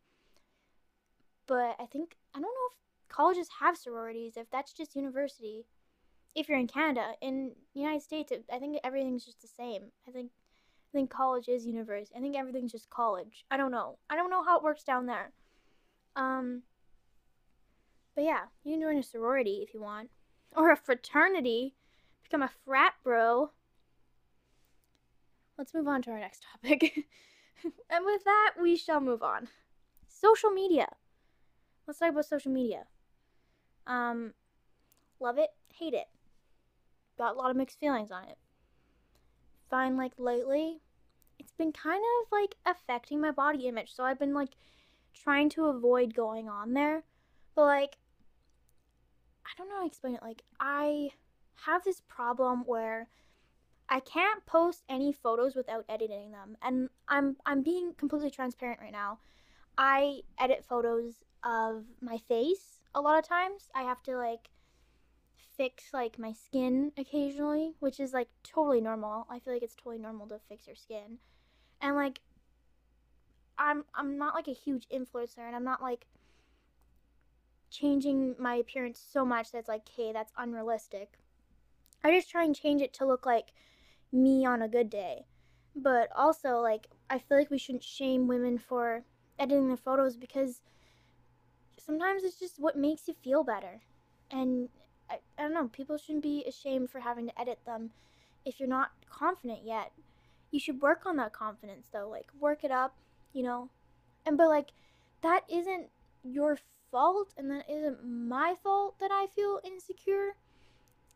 [1.47, 2.77] but i think i don't know if
[3.15, 5.67] colleges have sororities if that's just university
[6.35, 10.11] if you're in canada in united states it, i think everything's just the same i
[10.11, 10.31] think
[10.93, 14.31] i think college is university i think everything's just college i don't know i don't
[14.31, 15.33] know how it works down there
[16.17, 16.63] um
[18.15, 20.11] but yeah, you can join a sorority if you want.
[20.57, 21.75] Or a fraternity.
[22.23, 23.51] Become a frat bro.
[25.59, 27.07] Let's move on to our next topic.
[27.65, 29.49] and with that, we shall move on.
[30.09, 30.89] Social media.
[31.87, 32.85] Let's talk about social media.
[33.87, 34.33] Um,
[35.21, 36.07] love it, hate it.
[37.19, 38.39] got a lot of mixed feelings on it.
[39.71, 40.81] Find like lately,
[41.39, 43.95] it's been kind of like affecting my body image.
[43.95, 44.51] So I've been like
[45.15, 47.05] trying to avoid going on there.
[47.55, 47.97] But like,
[49.45, 50.23] I don't know how to explain it.
[50.23, 51.11] Like, I
[51.67, 53.09] have this problem where
[53.89, 56.57] I can't post any photos without editing them.
[56.63, 59.19] And I'm I'm being completely transparent right now.
[59.77, 63.71] I edit photos of my face a lot of times.
[63.75, 64.51] I have to like
[65.57, 69.27] fix like my skin occasionally, which is like totally normal.
[69.31, 71.19] I feel like it's totally normal to fix your skin.
[71.81, 72.21] And like
[73.59, 76.07] I'm I'm not like a huge influencer and I'm not like
[77.71, 81.19] changing my appearance so much that's like, hey, that's unrealistic.
[82.03, 83.53] I just try and change it to look like
[84.13, 85.27] me on a good day.
[85.77, 89.05] But also like I feel like we shouldn't shame women for
[89.39, 90.63] editing their photos because
[91.85, 93.81] sometimes it's just what makes you feel better.
[94.31, 94.69] And
[95.11, 97.91] I, I don't know, people shouldn't be ashamed for having to edit them
[98.45, 99.93] if you're not confident yet.
[100.51, 102.97] You should work on that confidence though, like work it up,
[103.33, 103.71] you know.
[104.27, 104.71] And but like
[105.23, 105.89] that isn't
[106.23, 106.59] your
[106.91, 110.37] fault and that isn't my fault that I feel insecure.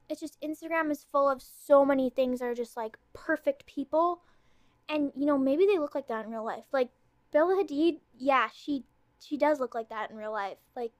[0.09, 4.23] It's just Instagram is full of so many things that are just like perfect people.
[4.89, 6.65] And you know, maybe they look like that in real life.
[6.73, 6.89] Like
[7.33, 8.85] Bella Hadid, yeah, she
[9.21, 10.59] she does look like that in real life.
[10.77, 10.93] Like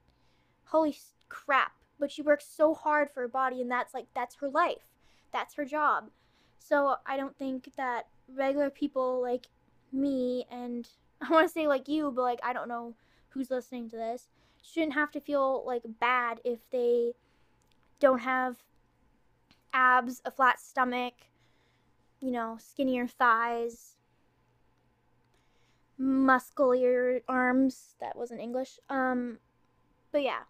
[0.69, 0.97] holy
[1.29, 4.93] crap but she works so hard for her body and that's like that's her life
[5.33, 6.11] that's her job
[6.59, 9.47] so i don't think that regular people like
[9.93, 10.89] me and
[11.23, 12.95] i want to say like you but like i don't know
[13.31, 14.29] who's listening to this
[14.63, 17.13] shouldn't have to feel like bad if they
[18.01, 18.57] don't have
[19.73, 21.15] abs a flat stomach
[22.21, 23.95] you know skinnier thighs
[25.99, 29.39] muscular arms that wasn't english um
[30.13, 30.43] but yeah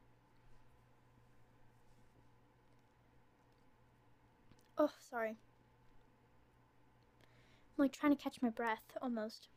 [4.81, 5.31] Oh, sorry.
[5.31, 9.49] I'm like trying to catch my breath almost.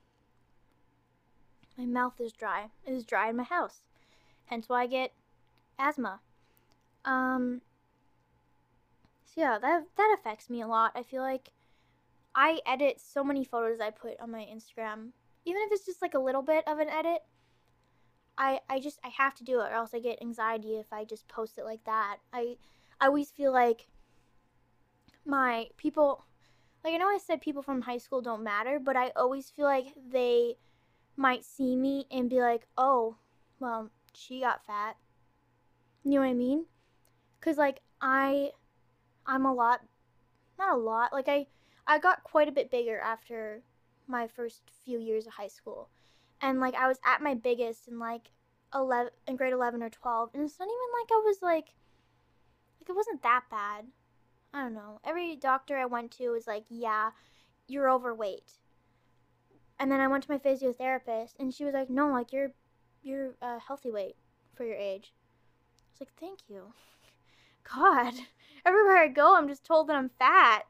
[1.78, 2.72] My mouth is dry.
[2.86, 3.82] It is dry in my house.
[4.46, 5.14] Hence why I get
[5.78, 6.22] asthma.
[7.06, 7.62] Um
[9.26, 10.92] so yeah, that that affects me a lot.
[10.96, 11.52] I feel like
[12.34, 15.10] I edit so many photos I put on my Instagram.
[15.46, 17.22] Even if it's just like a little bit of an edit,
[18.38, 21.04] I I just I have to do it or else I get anxiety if I
[21.06, 22.18] just post it like that.
[22.34, 22.58] I
[23.00, 23.88] I always feel like
[25.26, 26.26] my people
[26.84, 29.66] like I know I said people from high school don't matter, but I always feel
[29.66, 30.56] like they
[31.16, 33.18] might see me and be like, "Oh,
[33.60, 34.98] well, she got fat."
[36.04, 36.66] You know what I mean?
[37.42, 38.52] Cuz like I
[39.26, 39.82] I'm a lot
[40.58, 41.14] not a lot.
[41.14, 41.48] Like I
[41.88, 43.64] I got quite a bit bigger after
[44.12, 45.89] my first few years of high school.
[46.41, 48.32] And like I was at my biggest in like
[48.74, 51.74] 11 in grade 11 or 12, and it's not even like I was like
[52.80, 53.86] like it wasn't that bad.
[54.54, 55.00] I don't know.
[55.06, 57.12] Every doctor I went to was like, yeah,
[57.67, 58.54] you're overweight.
[59.80, 62.52] And then I went to my physiotherapist, and she was like, no, like you're
[63.04, 64.15] you're a healthy weight
[64.54, 65.13] for your age.
[65.13, 66.74] I was like, thank you.
[67.76, 68.13] God,
[68.65, 70.63] everywhere I go, I'm just told that I'm fat,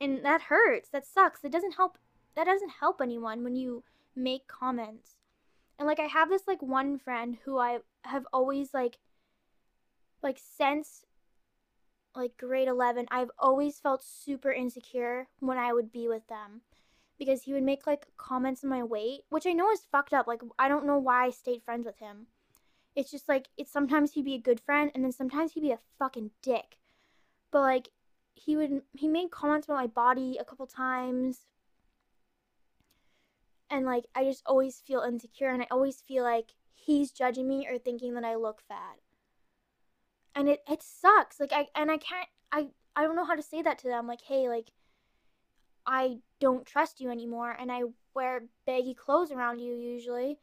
[0.00, 0.88] and that hurts.
[0.90, 1.44] That sucks.
[1.44, 1.98] It doesn't help.
[2.36, 3.84] That doesn't help anyone when you
[4.16, 5.16] make comments.
[5.78, 8.98] And like I have this like one friend who I have always like
[10.22, 11.04] like since
[12.16, 16.60] like grade 11, I've always felt super insecure when I would be with them
[17.18, 20.26] because he would make like comments on my weight, which I know is fucked up.
[20.26, 22.26] Like I don't know why I stayed friends with him.
[22.94, 25.72] It's just like it's sometimes he'd be a good friend and then sometimes he'd be
[25.72, 26.78] a fucking dick.
[27.50, 27.88] But like
[28.34, 31.46] he would he made comments about my body a couple times.
[33.74, 37.66] And like I just always feel insecure and I always feel like he's judging me
[37.68, 39.00] or thinking that I look fat.
[40.32, 43.42] And it it sucks like i and i can't i i don't know how to
[43.42, 44.70] say that to them like hey like
[45.86, 47.82] i don't trust you anymore and i
[48.14, 50.38] wear baggy clothes around you usually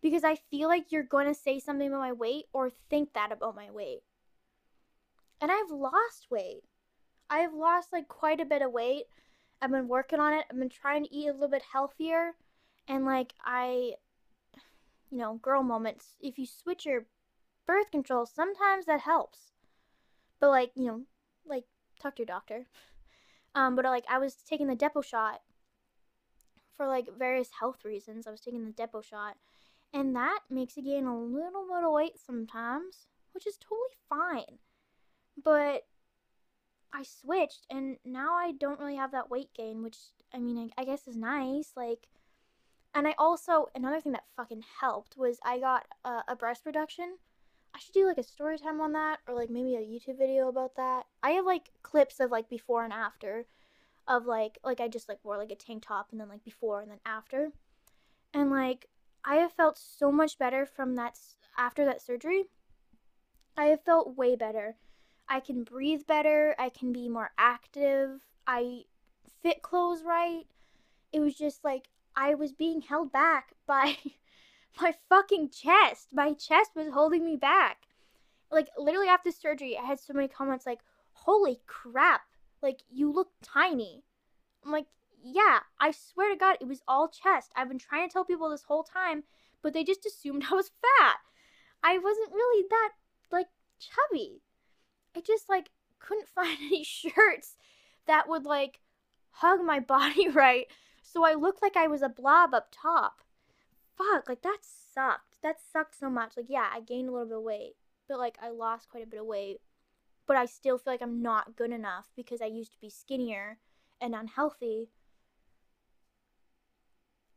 [0.00, 3.32] because i feel like you're going to say something about my weight or think that
[3.32, 4.02] about my weight.
[5.40, 6.62] And i've lost weight.
[7.28, 9.04] I've lost like quite a bit of weight.
[9.60, 10.44] I've been working on it.
[10.50, 12.34] I've been trying to eat a little bit healthier
[12.88, 13.92] and like i
[15.10, 17.06] you know girl moments if you switch your
[17.66, 19.52] birth control, sometimes that helps.
[20.40, 21.02] But like, you know,
[21.46, 21.64] like
[22.00, 22.66] talk to your doctor.
[23.54, 25.42] Um, but like I was taking the Depo shot
[26.74, 28.26] for like various health reasons.
[28.26, 29.36] I was taking the Depo shot,
[29.92, 34.56] and that makes you gain a little bit of weight sometimes, which is totally fine.
[35.36, 35.82] But
[36.94, 39.98] I switched, and now I don't really have that weight gain, which
[40.32, 41.72] I mean, I, I guess is nice.
[41.76, 42.08] Like,
[42.94, 47.16] and I also another thing that fucking helped was I got a breast reduction
[47.74, 50.48] I should do like a story time on that or like maybe a YouTube video
[50.48, 51.06] about that.
[51.22, 53.46] I have like clips of like before and after
[54.06, 56.80] of like like I just like wore like a tank top and then like before
[56.80, 57.52] and then after.
[58.34, 58.88] And like
[59.24, 61.18] I have felt so much better from that
[61.56, 62.44] after that surgery.
[63.56, 64.76] I have felt way better.
[65.28, 68.20] I can breathe better, I can be more active.
[68.46, 68.82] I
[69.42, 70.44] fit clothes right.
[71.12, 73.96] It was just like I was being held back by
[74.80, 76.08] my fucking chest.
[76.12, 77.86] My chest was holding me back.
[78.50, 80.80] Like literally after surgery, I had so many comments like,
[81.12, 82.22] "Holy crap!
[82.62, 84.04] Like you look tiny."
[84.64, 84.86] I'm like,
[85.22, 87.52] "Yeah, I swear to God, it was all chest.
[87.56, 89.24] I've been trying to tell people this whole time,
[89.62, 91.16] but they just assumed I was fat.
[91.82, 92.90] I wasn't really that
[93.30, 93.48] like
[93.78, 94.42] chubby.
[95.16, 97.56] I just like couldn't find any shirts
[98.06, 98.80] that would like
[99.30, 100.66] hug my body right,
[101.12, 103.22] so I looked like I was a blob up top."
[104.02, 105.40] fuck, like that sucked.
[105.42, 106.36] That sucked so much.
[106.36, 107.74] Like, yeah, I gained a little bit of weight,
[108.08, 109.60] but like I lost quite a bit of weight.
[110.26, 113.58] But I still feel like I'm not good enough because I used to be skinnier
[114.00, 114.88] and unhealthy.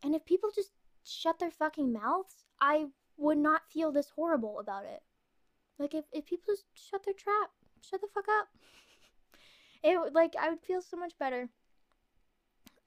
[0.03, 0.71] And if people just
[1.03, 5.01] shut their fucking mouths, I would not feel this horrible about it.
[5.79, 7.49] Like if, if people just shut their trap,
[7.81, 8.49] shut the fuck up.
[9.83, 11.49] it would like I would feel so much better.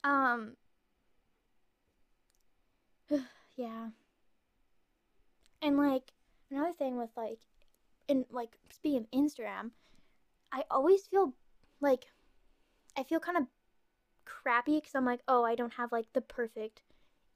[0.05, 0.57] Um
[3.57, 3.89] yeah.
[5.63, 6.13] And like
[6.51, 7.41] another thing with like
[8.07, 9.71] in like speaking of Instagram,
[10.53, 11.35] I always feel
[11.81, 12.07] like
[12.97, 13.45] I feel kind of
[14.25, 16.83] crappy because I'm like, oh, I don't have like the perfect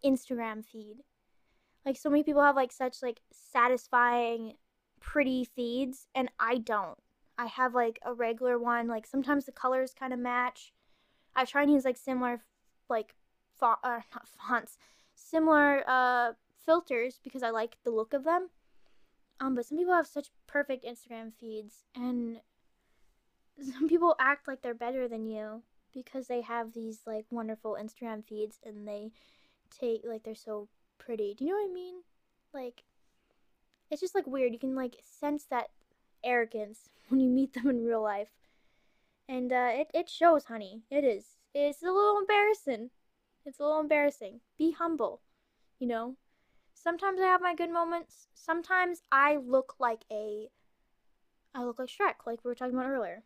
[0.05, 0.97] Instagram feed.
[1.85, 4.55] Like so many people have like such like satisfying,
[5.01, 6.99] pretty feeds, and I don't.
[7.39, 8.89] I have like a regular one.
[8.89, 10.73] Like sometimes the colors kind of match.
[11.35, 12.41] I try and use like similar,
[12.89, 13.15] like
[13.59, 14.79] font, uh, not fonts,
[15.33, 16.33] similar uh,
[16.65, 18.51] filters because I like the look of them.
[19.41, 22.41] Um, but some people have such perfect Instagram feeds, and
[23.73, 28.25] some people act like they're better than you because they have these like wonderful Instagram
[28.25, 29.11] feeds and they
[29.79, 30.69] take like they're so
[30.99, 31.35] pretty.
[31.35, 31.95] Do you know what I mean?
[32.55, 32.83] Like,
[33.91, 34.53] it's just like weird.
[34.53, 35.71] You can like sense that
[36.23, 38.31] arrogance when you meet them in real life,
[39.29, 40.83] and uh, it it shows, honey.
[40.91, 41.25] It is.
[41.55, 42.91] It's a little embarrassing.
[43.45, 44.41] It's a little embarrassing.
[44.59, 45.21] Be humble,
[45.79, 46.17] you know?
[46.75, 48.29] Sometimes I have my good moments.
[48.35, 50.49] Sometimes I look like a.
[51.55, 53.25] I look like Shrek, like we were talking about earlier.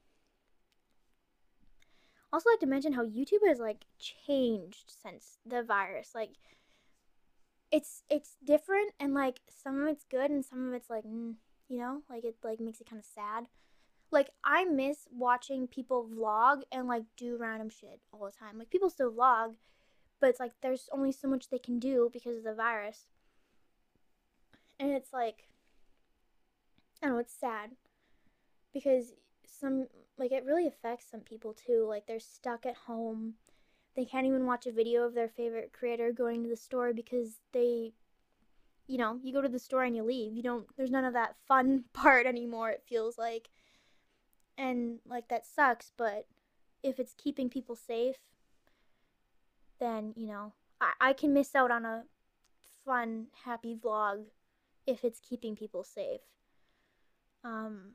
[2.32, 6.10] Also, like to mention how YouTube has like changed since the virus.
[6.14, 6.30] Like,
[7.70, 11.36] it's it's different, and like some of it's good, and some of it's like, you
[11.78, 13.46] know, like it like makes it kind of sad.
[14.10, 18.58] Like I miss watching people vlog and like do random shit all the time.
[18.58, 19.54] Like people still vlog,
[20.20, 23.06] but it's like there's only so much they can do because of the virus.
[24.78, 25.48] And it's like
[27.02, 27.70] I don't know, it's sad
[28.72, 29.12] because
[29.46, 29.86] some
[30.18, 31.86] like it really affects some people too.
[31.88, 33.34] Like they're stuck at home.
[33.94, 37.40] They can't even watch a video of their favorite creator going to the store because
[37.52, 37.92] they
[38.88, 40.34] you know, you go to the store and you leave.
[40.34, 43.50] You don't there's none of that fun part anymore, it feels like.
[44.58, 46.26] And like that sucks, but
[46.82, 48.16] if it's keeping people safe
[49.78, 52.04] then, you know, I, I can miss out on a
[52.84, 54.24] fun, happy vlog
[54.86, 56.20] if it's keeping people safe.
[57.44, 57.92] Um,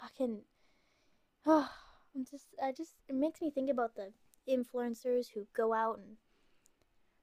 [0.00, 0.40] fucking,
[1.46, 1.70] oh,
[2.14, 4.12] I'm just, I just, it makes me think about the
[4.48, 6.16] influencers who go out and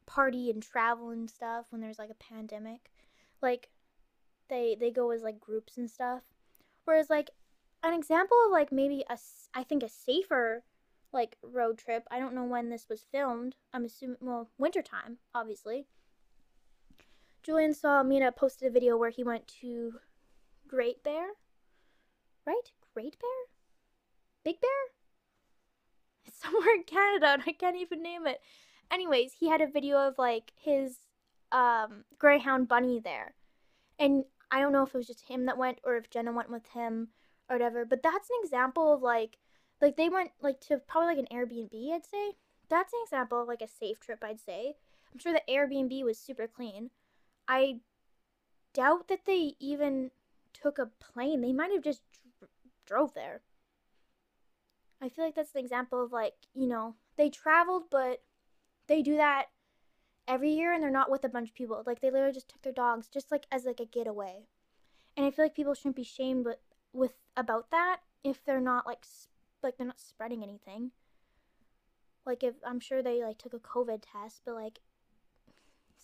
[0.05, 2.91] party and travel and stuff when there's like a pandemic.
[3.41, 3.69] Like,
[4.49, 6.21] they, they go as like groups and stuff.
[6.85, 7.31] Whereas, like,
[7.83, 9.17] an example of like maybe a,
[9.53, 10.63] I think a safer
[11.17, 12.03] like road trip.
[12.11, 13.55] I don't know when this was filmed.
[13.73, 15.87] I'm assuming well, wintertime, obviously.
[17.43, 19.93] Julien Solomita posted a video where he went to
[20.67, 21.29] Great Bear.
[22.45, 22.71] Right?
[22.93, 23.29] Great Bear?
[24.45, 24.69] Big Bear?
[26.25, 28.39] It's somewhere in Canada and I can't even name it.
[28.91, 30.97] Anyways, he had a video of like his
[31.51, 33.33] um greyhound bunny there.
[33.97, 36.51] And I don't know if it was just him that went or if Jenna went
[36.51, 37.09] with him
[37.49, 39.37] or whatever, but that's an example of like
[39.81, 42.33] like they went like to probably like an Airbnb, I'd say.
[42.69, 44.75] That's an example of like a safe trip, I'd say.
[45.13, 46.89] I'm sure the Airbnb was super clean.
[47.47, 47.79] I
[48.73, 50.11] doubt that they even
[50.53, 51.41] took a plane.
[51.41, 52.01] They might have just
[52.39, 52.49] dr-
[52.85, 53.41] drove there.
[55.01, 58.21] I feel like that's an example of like, you know, they traveled, but
[58.87, 59.45] they do that
[60.27, 61.81] every year and they're not with a bunch of people.
[61.85, 64.47] Like they literally just took their dogs just like as like a getaway.
[65.15, 66.57] And I feel like people shouldn't be shamed with,
[66.93, 69.05] with about that if they're not like
[69.63, 70.91] like they're not spreading anything.
[72.25, 74.79] Like if I'm sure they like took a COVID test, but like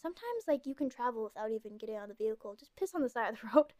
[0.01, 2.55] sometimes like you can travel without even getting on the vehicle.
[2.59, 3.73] Just piss on the side of the road.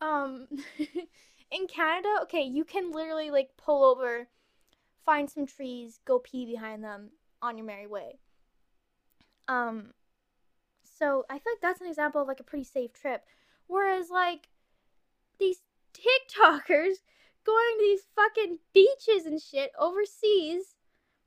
[0.00, 0.48] Um,
[1.50, 4.28] in Canada, okay, you can literally like pull over,
[5.04, 7.10] find some trees, go pee behind them
[7.42, 8.18] on your merry way.
[9.48, 9.92] Um,
[10.84, 13.24] so I feel like that's an example of like a pretty safe trip.
[13.66, 14.48] Whereas like
[15.38, 15.62] these
[15.94, 16.96] TikTokers
[17.44, 20.76] going to these fucking beaches and shit overseas,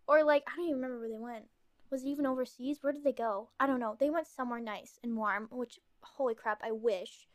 [0.07, 1.45] or like I don't even remember where they went.
[1.89, 2.80] Was it even overseas?
[2.82, 3.49] Where did they go?
[3.59, 3.95] I don't know.
[3.99, 7.28] They went somewhere nice and warm, which holy crap, I wish.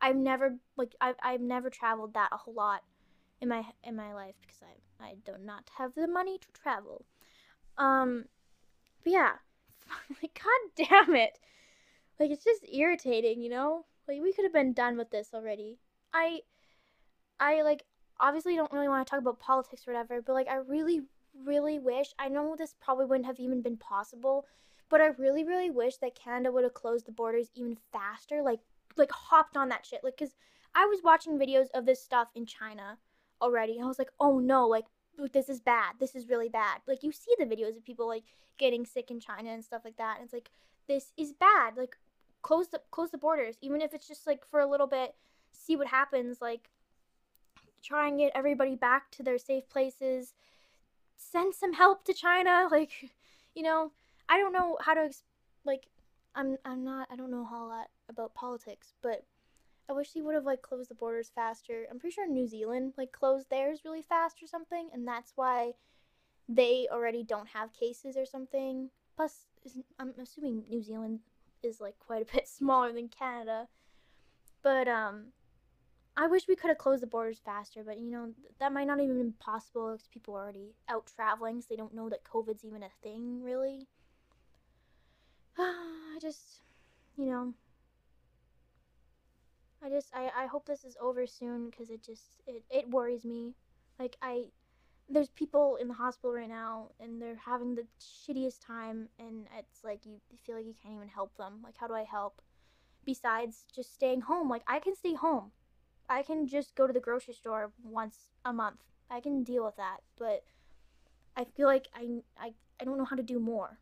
[0.00, 2.82] I've never like I've I've never traveled that a whole lot
[3.40, 7.04] in my in my life because I I do not have the money to travel.
[7.78, 8.26] Um,
[9.02, 9.32] but yeah,
[10.22, 11.38] like god damn it,
[12.18, 13.86] like it's just irritating, you know.
[14.08, 15.78] Like we could have been done with this already.
[16.12, 16.40] I
[17.40, 17.84] I like
[18.20, 21.02] obviously don't really want to talk about politics or whatever, but like I really
[21.44, 24.46] really wish I know this probably wouldn't have even been possible,
[24.88, 28.60] but I really really wish that Canada would have closed the borders even faster, like
[28.96, 30.02] like hopped on that shit.
[30.02, 30.34] Like cuz
[30.74, 32.98] I was watching videos of this stuff in China
[33.40, 34.86] already and I was like, "Oh no, like
[35.32, 35.96] this is bad.
[35.98, 38.24] This is really bad." Like you see the videos of people like
[38.58, 40.16] getting sick in China and stuff like that.
[40.16, 40.50] And it's like
[40.86, 41.76] this is bad.
[41.76, 41.98] Like
[42.42, 45.14] close the close the borders even if it's just like for a little bit,
[45.52, 46.70] see what happens like
[47.86, 50.34] try and get everybody back to their safe places.
[51.16, 53.10] Send some help to China, like,
[53.54, 53.92] you know,
[54.28, 55.10] I don't know how to
[55.64, 55.88] like
[56.34, 59.24] I'm I'm not I don't know a whole lot about politics, but
[59.88, 61.86] I wish they would have like closed the borders faster.
[61.90, 65.72] I'm pretty sure New Zealand like closed theirs really fast or something, and that's why
[66.48, 68.90] they already don't have cases or something.
[69.16, 69.46] Plus,
[69.98, 71.20] I'm assuming New Zealand
[71.62, 73.68] is like quite a bit smaller than Canada.
[74.62, 75.26] But um
[76.18, 79.00] I wish we could have closed the borders faster, but you know, that might not
[79.00, 82.64] even be possible because people are already out traveling, so they don't know that COVID's
[82.64, 83.86] even a thing, really.
[85.58, 86.62] I just,
[87.18, 87.52] you know,
[89.84, 93.26] I just, I, I hope this is over soon because it just, it, it worries
[93.26, 93.54] me.
[93.98, 94.44] Like, I,
[95.10, 99.84] there's people in the hospital right now and they're having the shittiest time, and it's
[99.84, 101.60] like you feel like you can't even help them.
[101.62, 102.40] Like, how do I help?
[103.04, 105.52] Besides just staying home, like, I can stay home
[106.08, 108.80] I can just go to the grocery store once a month.
[109.10, 110.44] I can deal with that, but
[111.36, 113.78] I feel like I I, I don't know how to do more.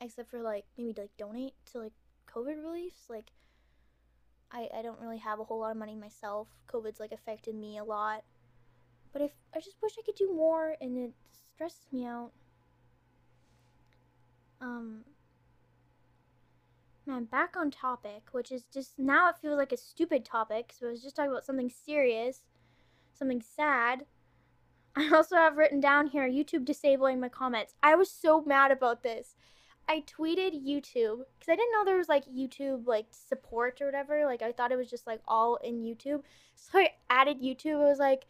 [0.00, 1.92] Except for like maybe like donate to like
[2.32, 3.04] COVID reliefs.
[3.08, 3.32] Like
[4.50, 6.48] I I don't really have a whole lot of money myself.
[6.68, 8.24] COVID's like affected me a lot.
[9.12, 11.12] But if I just wish I could do more and it
[11.54, 12.32] stresses me out.
[14.60, 15.04] Um
[17.06, 20.72] Man, back on topic, which is just now it feels like a stupid topic.
[20.76, 22.42] So I was just talking about something serious,
[23.12, 24.06] something sad.
[24.96, 27.74] I also have written down here YouTube disabling my comments.
[27.82, 29.36] I was so mad about this.
[29.88, 34.24] I tweeted YouTube because I didn't know there was like YouTube like support or whatever.
[34.24, 36.22] Like I thought it was just like all in YouTube.
[36.58, 37.82] So I added YouTube.
[37.82, 38.24] It was like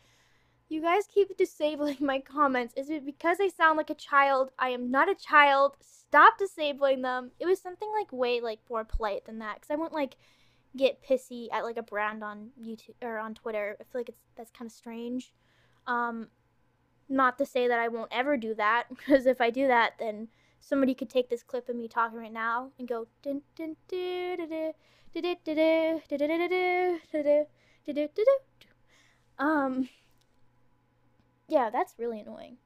[0.69, 2.75] you guys keep disabling my comments.
[2.77, 4.51] Is it because I sound like a child?
[4.59, 5.77] I am not a child.
[5.81, 7.31] Stop disabling them.
[7.39, 10.17] It was something like way like more polite than that cuz I won't like
[10.77, 13.77] get pissy at like a brand on YouTube or on Twitter.
[13.81, 15.33] I feel like it's that's kind of strange.
[15.87, 16.29] Um
[17.09, 20.29] not to say that I won't ever do that because if I do that then
[20.59, 23.07] somebody could take this clip of me talking right now and go
[29.39, 29.89] um
[31.49, 32.57] yeah, that's really annoying.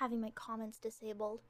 [0.00, 1.40] Having my comments disabled.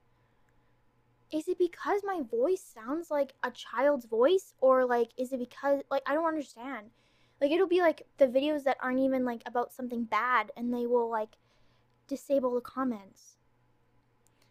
[1.32, 4.54] Is it because my voice sounds like a child's voice?
[4.60, 6.90] Or, like, is it because, like, I don't understand.
[7.40, 10.86] Like, it'll be like the videos that aren't even, like, about something bad and they
[10.86, 11.36] will, like,
[12.08, 13.36] disable the comments.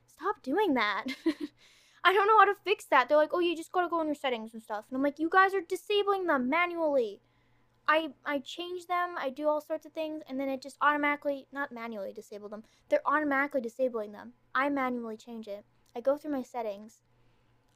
[0.08, 1.06] Stop doing that.
[2.04, 3.10] I don't know how to fix that.
[3.10, 4.86] They're like, oh, you just gotta go in your settings and stuff.
[4.90, 7.22] And I'm like, you guys are disabling them manually.
[7.88, 11.48] I I change them, I do all sorts of things, and then it just automatically
[11.52, 12.64] not manually disable them.
[12.90, 14.34] They're automatically disabling them.
[14.54, 15.66] I manually change it.
[15.96, 17.02] I go through my settings.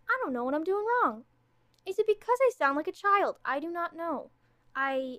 [0.09, 1.23] I don't know what I'm doing wrong.
[1.85, 3.37] Is it because I sound like a child?
[3.45, 4.31] I do not know.
[4.75, 5.17] I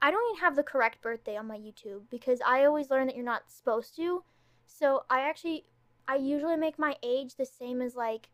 [0.00, 3.16] I don't even have the correct birthday on my YouTube because I always learn that
[3.16, 4.24] you're not supposed to.
[4.66, 5.64] So I actually
[6.06, 8.28] I usually make my age the same as like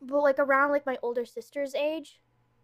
[0.00, 2.20] but like around like my older sister's age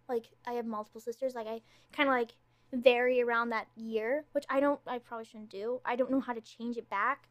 [0.08, 1.34] like I have multiple sisters.
[1.34, 1.60] Like I
[1.92, 2.32] kind of like
[2.72, 4.80] vary around that year, which I don't.
[4.86, 5.80] I probably shouldn't do.
[5.84, 7.28] I don't know how to change it back.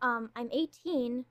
[0.00, 1.24] Um, I'm 18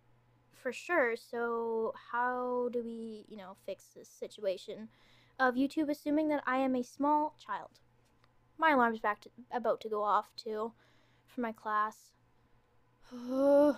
[0.61, 1.15] for sure.
[1.15, 4.89] So how do we, you know, fix this situation
[5.39, 7.79] of YouTube assuming that I am a small child?
[8.57, 10.71] My alarm's back to, about to go off too
[11.25, 12.11] for my class.
[13.13, 13.73] I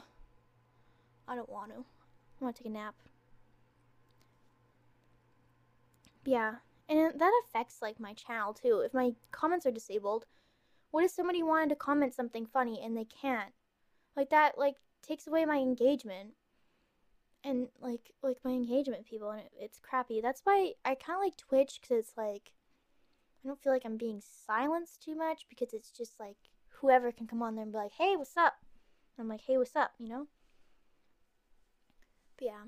[1.35, 1.79] don't want to.
[1.79, 2.95] I want to take a nap.
[6.25, 6.55] Yeah.
[6.89, 8.81] And that affects like my channel too.
[8.85, 10.25] If my comments are disabled,
[10.91, 13.53] what if somebody wanted to comment something funny and they can't?
[14.15, 16.31] Like that like takes away my engagement.
[17.43, 20.21] And like like my engagement people and it, it's crappy.
[20.21, 22.51] That's why I kind of like Twitch cuz it's like
[23.43, 26.37] I don't feel like I'm being silenced too much because it's just like
[26.79, 28.55] whoever can come on there and be like, "Hey, what's up?"
[29.19, 30.27] I'm like, "Hey, what's up?" you know?
[32.37, 32.63] But yeah.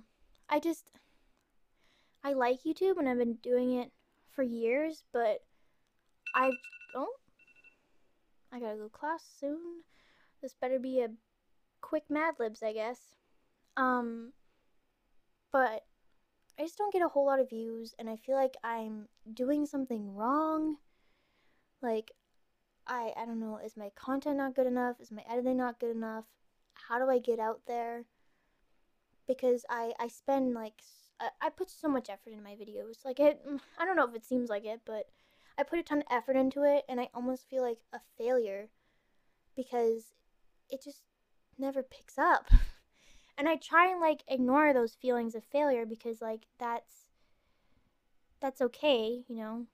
[0.50, 0.92] I just
[2.24, 3.92] I like YouTube and I've been doing it
[4.36, 5.44] for years, but
[6.36, 6.52] I
[6.94, 7.20] don't.
[8.52, 9.84] I gotta go class soon.
[10.42, 11.10] This better be a
[11.82, 13.00] quick Mad Libs, I guess.
[13.78, 14.34] Um,
[15.52, 15.86] but
[16.60, 19.66] I just don't get a whole lot of views, and I feel like I'm doing
[19.66, 20.78] something wrong.
[21.82, 22.12] Like,
[22.88, 23.60] I I don't know.
[23.64, 25.00] Is my content not good enough?
[25.00, 26.26] Is my editing not good enough?
[26.88, 28.06] How do I get out there?
[29.28, 30.82] Because I I spend like
[31.20, 33.06] I put so much effort in my videos.
[33.06, 35.10] Like it, mm, I don't know if it seems like it, but
[35.58, 38.70] I put a ton of effort into it, and I almost feel like a failure
[39.56, 40.14] because
[40.70, 41.04] it just
[41.58, 42.50] never picks up.
[43.38, 47.06] and I try and like ignore those feelings of failure because like that's
[48.42, 49.66] that's okay, you know.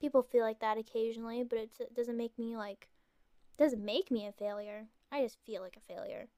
[0.00, 2.88] People feel like that occasionally, but it doesn't make me like
[3.58, 4.86] doesn't make me a failure.
[5.10, 6.28] I just feel like a failure.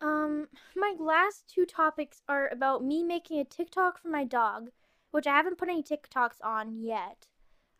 [0.00, 4.70] Um, my last two topics are about me making a TikTok for my dog,
[5.10, 7.28] which I haven't put any TikToks on yet.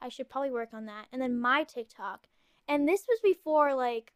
[0.00, 1.06] I should probably work on that.
[1.12, 2.26] And then my TikTok.
[2.68, 4.12] And this was before like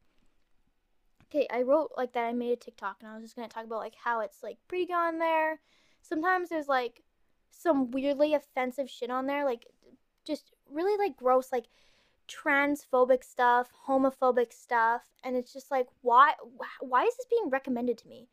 [1.31, 3.55] okay, I wrote like that I made a TikTok and I was just going to
[3.55, 5.61] talk about like how it's like pretty on there.
[6.03, 7.03] Sometimes there's like
[7.51, 9.67] some weirdly offensive shit on there, like
[10.27, 11.67] just really like gross like
[12.31, 16.35] transphobic stuff, homophobic stuff, and it's just like why
[16.81, 18.29] why is this being recommended to me?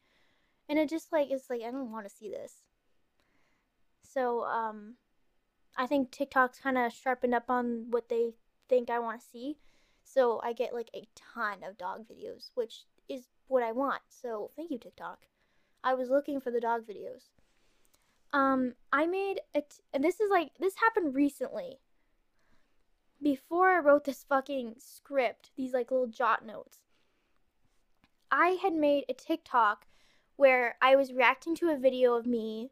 [0.70, 2.64] And it just like it's like I don't want to see this.
[4.02, 4.96] So um
[5.78, 8.34] I think TikTok's kind of sharpened up on what they
[8.68, 9.58] think I want to see.
[10.04, 14.02] So I get like a ton of dog videos, which is what I want.
[14.10, 15.20] So thank you TikTok.
[15.84, 17.30] I was looking for the dog videos.
[18.34, 21.80] Um I made it and this is like this happened recently
[23.22, 26.80] before I wrote this fucking script, these like little jot notes,
[28.32, 29.86] I had made a TikTok
[30.36, 32.72] where I was reacting to a video of me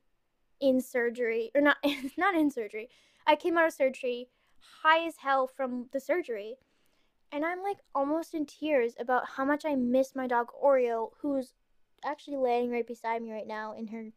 [0.60, 1.78] in surgery, or not,
[2.18, 2.89] not in surgery.
[3.26, 4.30] I came out of surgery
[4.84, 6.56] high as hell from the surgery.
[7.32, 11.54] And I'm like almost in tears about how much I miss my dog Oreo, who's
[12.04, 14.12] actually laying right beside me right now in her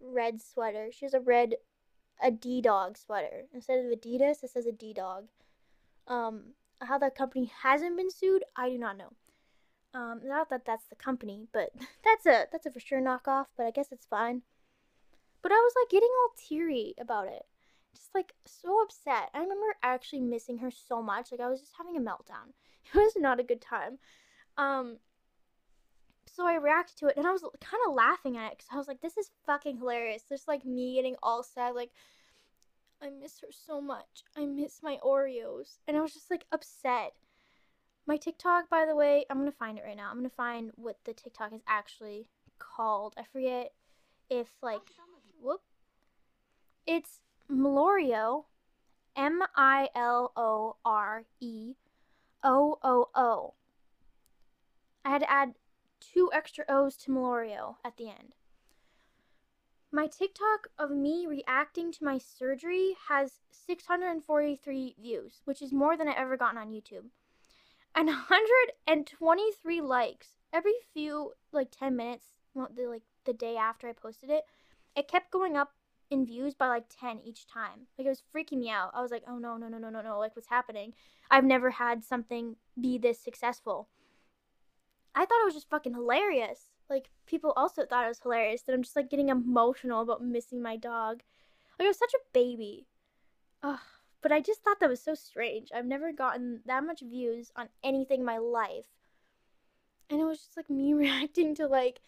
[0.00, 0.88] red sweater.
[0.90, 1.54] She has a red
[2.22, 3.44] a D dog sweater.
[3.52, 5.28] Instead of Adidas, it says a D dog.
[6.06, 9.12] Um, how that company hasn't been sued, I do not know.
[9.94, 11.70] Um, not that that's the company, but
[12.04, 13.46] that's a that's a for sure knockoff.
[13.56, 14.42] But I guess it's fine.
[15.42, 17.42] But I was like getting all teary about it,
[17.94, 19.30] just like so upset.
[19.34, 21.30] I remember actually missing her so much.
[21.30, 22.52] Like I was just having a meltdown.
[22.94, 23.98] It was not a good time.
[24.58, 24.98] Um,
[26.26, 28.76] so I reacted to it and I was kind of laughing at it because I
[28.76, 30.22] was like, this is fucking hilarious.
[30.28, 31.90] Just like me getting all sad, like
[33.04, 34.24] I miss her so much.
[34.36, 35.78] I miss my Oreos.
[35.86, 37.12] And I was just like upset.
[38.06, 40.08] My TikTok, by the way, I'm going to find it right now.
[40.10, 42.28] I'm going to find what the TikTok is actually
[42.58, 43.14] called.
[43.18, 43.72] I forget
[44.30, 44.80] if, like,
[45.40, 45.60] whoop.
[46.86, 48.44] It's Miloreo,
[49.16, 51.74] M I L O R E
[52.42, 53.54] O O O.
[55.04, 55.54] I had to add
[56.00, 58.34] two extra O's to Miloreo at the end.
[59.94, 66.08] My TikTok of me reacting to my surgery has 643 views, which is more than
[66.08, 67.10] I ever gotten on YouTube.
[67.94, 70.30] And 123 likes.
[70.52, 72.24] Every few like 10 minutes,
[72.54, 74.42] well, the, like the day after I posted it,
[74.96, 75.74] it kept going up
[76.10, 77.86] in views by like 10 each time.
[77.96, 78.90] Like it was freaking me out.
[78.94, 80.18] I was like, "Oh no, no, no, no, no, no.
[80.18, 80.94] Like what's happening?"
[81.30, 83.86] I've never had something be this successful.
[85.14, 88.74] I thought it was just fucking hilarious like people also thought it was hilarious that
[88.74, 91.22] I'm just like getting emotional about missing my dog.
[91.78, 92.86] Like I was such a baby.
[93.62, 93.78] Ugh.
[94.22, 95.68] But I just thought that was so strange.
[95.74, 98.86] I've never gotten that much views on anything in my life.
[100.08, 102.00] And it was just like me reacting to like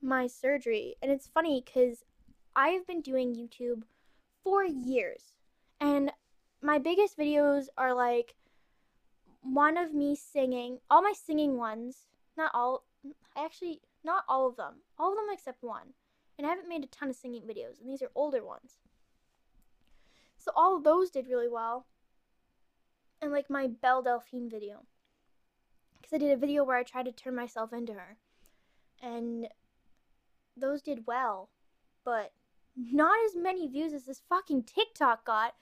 [0.00, 0.96] my surgery.
[1.02, 2.04] And it's funny because
[2.56, 3.82] I've been doing YouTube
[4.42, 5.36] for years.
[5.80, 6.12] And
[6.62, 8.34] my biggest videos are like
[9.42, 12.06] one of me singing, all my singing ones,
[12.36, 12.84] not all,
[13.36, 14.82] I actually, not all of them.
[14.98, 15.94] All of them except one.
[16.38, 18.78] And I haven't made a ton of singing videos, and these are older ones.
[20.38, 21.86] So all of those did really well.
[23.20, 24.86] And like my Belle Delphine video.
[26.00, 28.16] Because I did a video where I tried to turn myself into her.
[29.00, 29.48] And
[30.56, 31.50] those did well.
[32.04, 32.32] but
[32.76, 35.54] not as many views as this fucking TikTok got.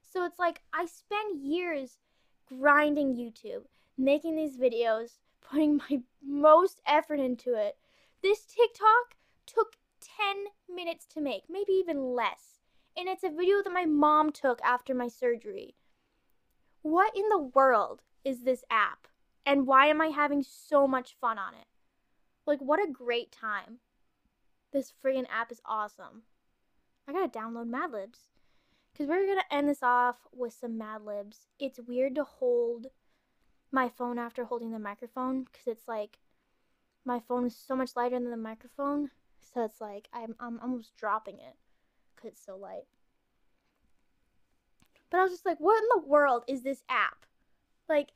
[0.00, 1.98] So it's like I spend years
[2.46, 3.64] grinding YouTube,
[3.96, 7.76] making these videos, putting my most effort into it.
[8.22, 9.16] This TikTok
[9.46, 12.60] took 10 minutes to make, maybe even less.
[12.96, 15.74] And it's a video that my mom took after my surgery.
[16.82, 19.08] What in the world is this app?
[19.44, 21.66] And why am I having so much fun on it?
[22.46, 23.78] Like, what a great time.
[24.72, 26.22] This friggin' app is awesome.
[27.08, 28.30] I gotta download Mad Libs.
[28.92, 31.46] Because we're gonna end this off with some Mad Libs.
[31.58, 32.86] It's weird to hold
[33.72, 36.18] my phone after holding the microphone because it's like
[37.04, 39.10] my phone is so much lighter than the microphone.
[39.54, 41.56] So it's like I'm, I'm almost dropping it
[42.14, 42.84] because it's so light.
[45.10, 47.26] But I was just like, what in the world is this app?
[47.88, 48.12] Like,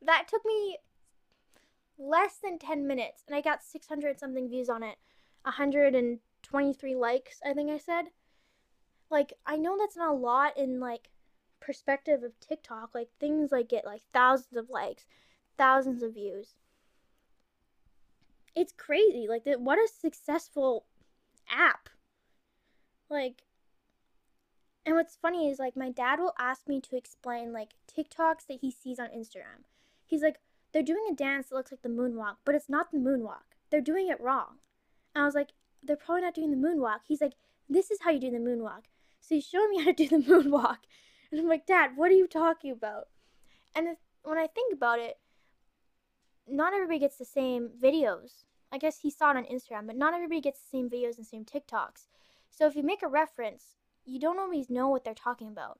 [0.00, 0.78] that took me
[1.98, 4.96] less than 10 minutes and I got 600 something views on it.
[5.42, 8.06] 123 likes, I think I said.
[9.10, 11.10] Like, I know that's not a lot in like
[11.60, 12.90] perspective of TikTok.
[12.94, 15.04] Like, things like get like thousands of likes,
[15.58, 16.54] thousands of views.
[18.54, 19.26] It's crazy.
[19.28, 20.86] Like, what a successful
[21.48, 21.88] app.
[23.08, 23.42] Like,
[24.86, 28.58] and what's funny is like my dad will ask me to explain like TikToks that
[28.60, 29.64] he sees on Instagram.
[30.06, 30.40] He's like,
[30.72, 33.54] they're doing a dance that looks like the moonwalk, but it's not the moonwalk.
[33.70, 34.58] They're doing it wrong.
[35.14, 35.50] And I was like,
[35.82, 37.00] they're probably not doing the moonwalk.
[37.06, 37.34] He's like,
[37.68, 38.84] this is how you do the moonwalk.
[39.20, 40.78] So he's showing me how to do the moonwalk.
[41.30, 43.08] And I'm like, Dad, what are you talking about?
[43.74, 45.18] And if, when I think about it,
[46.48, 48.44] not everybody gets the same videos.
[48.72, 51.26] I guess he saw it on Instagram, but not everybody gets the same videos and
[51.26, 52.06] same TikToks.
[52.50, 55.78] So if you make a reference, you don't always know what they're talking about.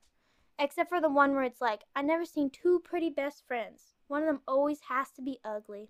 [0.59, 3.95] Except for the one where it's like, I never seen two pretty best friends.
[4.07, 5.89] One of them always has to be ugly.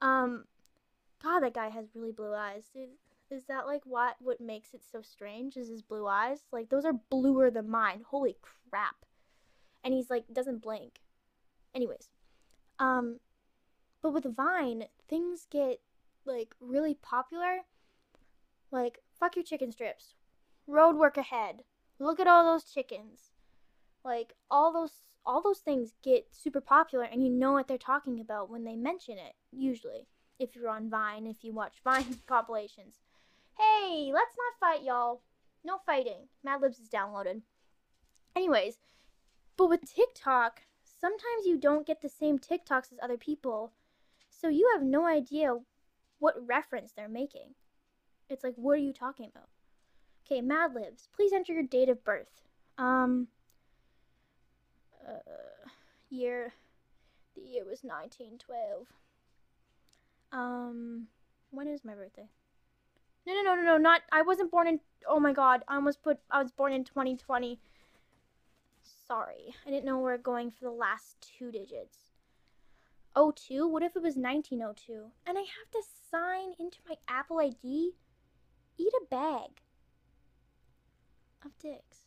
[0.00, 0.44] Um,
[1.22, 2.70] God, that guy has really blue eyes.
[2.74, 2.90] Is,
[3.30, 5.56] is that like what what makes it so strange?
[5.56, 6.40] Is his blue eyes?
[6.52, 8.02] Like those are bluer than mine.
[8.08, 8.36] Holy
[8.70, 8.96] crap!
[9.84, 11.00] And he's like doesn't blink.
[11.74, 12.08] Anyways,
[12.78, 13.20] um,
[14.02, 15.80] but with Vine, things get
[16.24, 17.60] like really popular.
[18.70, 20.14] Like fuck your chicken strips
[20.66, 21.62] road work ahead.
[21.98, 23.30] Look at all those chickens.
[24.04, 24.92] Like all those
[25.24, 28.74] all those things get super popular and you know what they're talking about when they
[28.74, 30.08] mention it, usually.
[30.38, 32.96] If you're on Vine, if you watch Vine compilations.
[33.56, 35.20] Hey, let's not fight, y'all.
[35.64, 36.28] No fighting.
[36.42, 37.42] Mad Libs is downloaded.
[38.34, 38.78] Anyways,
[39.56, 43.72] but with TikTok, sometimes you don't get the same TikToks as other people.
[44.42, 45.56] So you have no idea
[46.18, 47.54] what reference they're making.
[48.28, 49.48] It's like, what are you talking about?
[50.26, 51.08] Okay, Mad Libs.
[51.14, 52.42] Please enter your date of birth.
[52.76, 53.28] Um,
[55.06, 55.68] uh,
[56.10, 56.54] year.
[57.36, 58.88] The year was 1912.
[60.32, 61.06] Um,
[61.52, 62.28] when is my birthday?
[63.24, 64.02] No, no, no, no, no, not.
[64.10, 64.80] I wasn't born in.
[65.08, 66.18] Oh my god, I almost put.
[66.30, 67.60] I was born in 2020.
[69.06, 72.11] Sorry, I didn't know we are going for the last two digits.
[73.16, 73.66] 02?
[73.68, 75.10] What if it was 1902?
[75.26, 77.92] And I have to sign into my Apple ID?
[78.78, 79.50] Eat a bag
[81.44, 81.98] of dicks.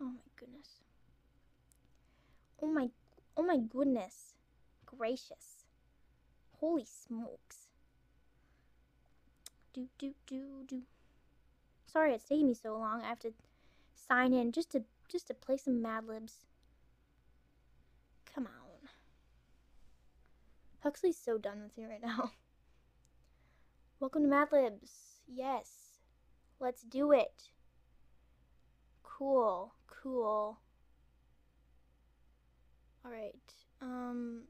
[0.00, 0.80] Oh my goodness.
[2.62, 2.88] Oh my
[3.36, 4.34] oh my goodness.
[4.86, 5.66] Gracious.
[6.60, 7.68] Holy smokes.
[9.72, 10.82] Do do do do.
[11.86, 13.02] Sorry it's taking me so long.
[13.02, 13.32] I have to
[13.94, 16.46] sign in just to just to play some Mad Libs.
[18.34, 18.88] Come on.
[20.80, 22.32] Huxley's so done with me right now.
[24.00, 24.92] Welcome to Mad Libs.
[25.26, 25.98] Yes.
[26.60, 27.50] Let's do it.
[29.02, 30.58] Cool, cool.
[33.04, 33.34] Alright,
[33.80, 34.42] um...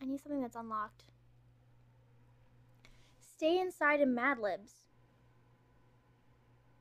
[0.00, 1.04] I need something that's unlocked.
[3.36, 4.72] Stay inside in Mad Libs.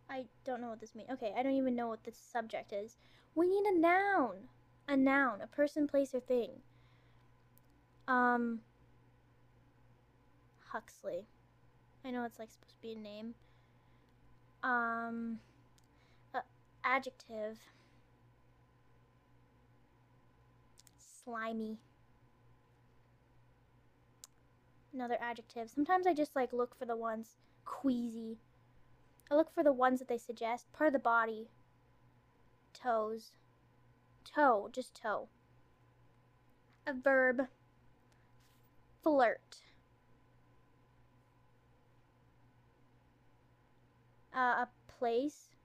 [0.10, 1.10] I don't know what this means.
[1.12, 2.98] Okay, I don't even know what the subject is.
[3.34, 4.50] We need a noun.
[4.88, 5.42] A noun.
[5.42, 6.62] A person, place, or thing.
[8.08, 8.62] Um...
[10.76, 11.26] Huxley.
[12.04, 13.34] I know it's like supposed to be a name.
[14.62, 15.40] Um,
[16.34, 16.42] uh,
[16.84, 17.58] adjective.
[21.24, 21.78] Slimy.
[24.94, 25.70] Another adjective.
[25.70, 28.38] Sometimes I just like look for the ones queasy.
[29.32, 30.72] I look for the ones that they suggest.
[30.74, 31.48] Part of the body.
[32.74, 33.32] Toes.
[34.26, 35.30] Toe, just toe.
[36.86, 37.48] A verb.
[39.06, 39.62] Flirt.
[44.36, 44.68] uh, a
[45.00, 45.56] place.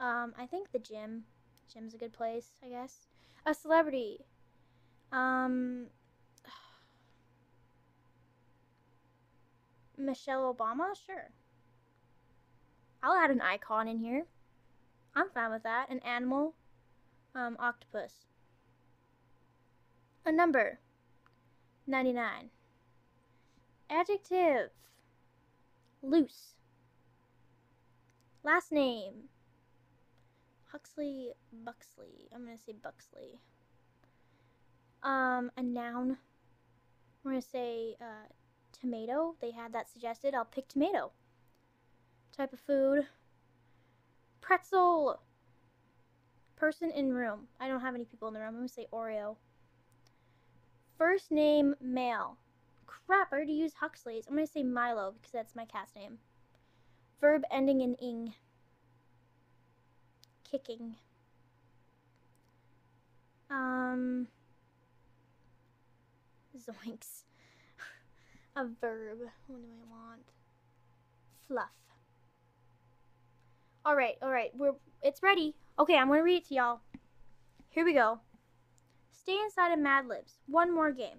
[0.00, 1.24] Um, I think the gym.
[1.72, 3.08] Gym's a good place, I guess.
[3.44, 4.20] A celebrity.
[5.12, 5.88] Um,
[9.98, 10.94] Michelle Obama?
[11.06, 11.30] Sure.
[13.02, 14.24] I'll add an icon in here.
[15.14, 15.90] I'm fine with that.
[15.90, 16.54] An animal.
[17.34, 18.12] Um, octopus.
[20.24, 20.78] A number.
[21.88, 22.50] 99.
[23.88, 24.70] Adjective.
[26.02, 26.54] Loose.
[28.44, 29.28] Last name.
[30.70, 31.32] Huxley
[31.64, 32.28] Buxley.
[32.34, 33.40] I'm gonna say Buxley.
[35.02, 36.18] Um, a noun.
[37.24, 38.28] We're gonna say uh,
[38.78, 39.34] tomato.
[39.40, 40.34] They had that suggested.
[40.34, 41.12] I'll pick tomato.
[42.36, 43.06] Type of food.
[44.42, 45.20] Pretzel.
[46.54, 47.48] Person in room.
[47.58, 48.50] I don't have any people in the room.
[48.50, 49.36] I'm gonna say Oreo.
[50.98, 52.36] First name male.
[52.86, 54.26] Crap, I already used Huxley's.
[54.26, 56.18] I'm gonna say Milo because that's my cat's name.
[57.20, 58.34] Verb ending in ing.
[60.50, 60.96] Kicking.
[63.48, 64.26] Um.
[66.58, 67.22] Zoinks.
[68.56, 69.18] A verb.
[69.46, 70.22] What do I want?
[71.46, 71.70] Fluff.
[73.84, 74.50] All right, all right.
[74.54, 75.54] We're it's ready.
[75.78, 76.80] Okay, I'm gonna read it to y'all.
[77.70, 78.18] Here we go.
[79.28, 80.38] Stay inside of Mad Libs.
[80.46, 81.18] One more game.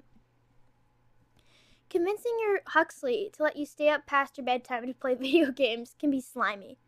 [1.92, 5.94] Convincing your Huxley to let you stay up past your bedtime to play video games
[6.00, 6.80] can be slimy,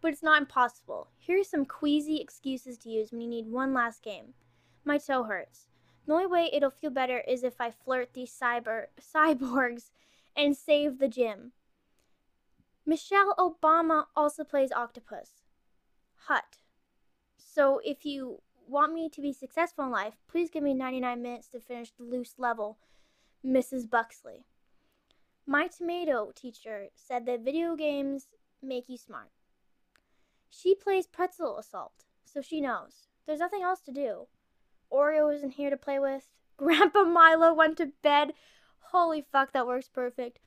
[0.00, 1.08] but it's not impossible.
[1.18, 4.32] Here are some queasy excuses to use when you need one last game.
[4.86, 5.68] My toe hurts.
[6.06, 9.90] The only way it'll feel better is if I flirt these cyber cyborgs
[10.34, 11.52] and save the gym.
[12.86, 15.42] Michelle Obama also plays octopus.
[16.26, 16.56] Hut.
[17.36, 21.48] So if you want me to be successful in life, please give me 99 minutes
[21.48, 22.78] to finish the loose level,
[23.44, 23.88] Mrs.
[23.88, 24.44] Buxley.
[25.46, 28.28] My tomato teacher said that video games
[28.62, 29.30] make you smart.
[30.48, 33.08] She plays pretzel assault, so she knows.
[33.26, 34.26] There's nothing else to do.
[34.92, 36.28] Oreo isn't here to play with.
[36.56, 38.32] Grandpa Milo went to bed.
[38.92, 40.38] Holy fuck, that works perfect.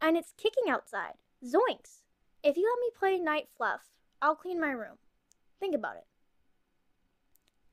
[0.00, 1.14] And it's kicking outside.
[1.44, 2.02] Zoinks!
[2.42, 3.90] If you let me play Night Fluff,
[4.22, 4.98] I'll clean my room.
[5.58, 6.06] Think about it.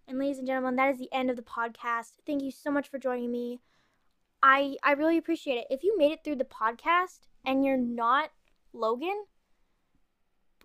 [0.07, 2.13] And ladies and gentlemen, that is the end of the podcast.
[2.25, 3.59] Thank you so much for joining me.
[4.43, 5.67] I I really appreciate it.
[5.71, 8.29] If you made it through the podcast and you're not
[8.73, 9.25] Logan,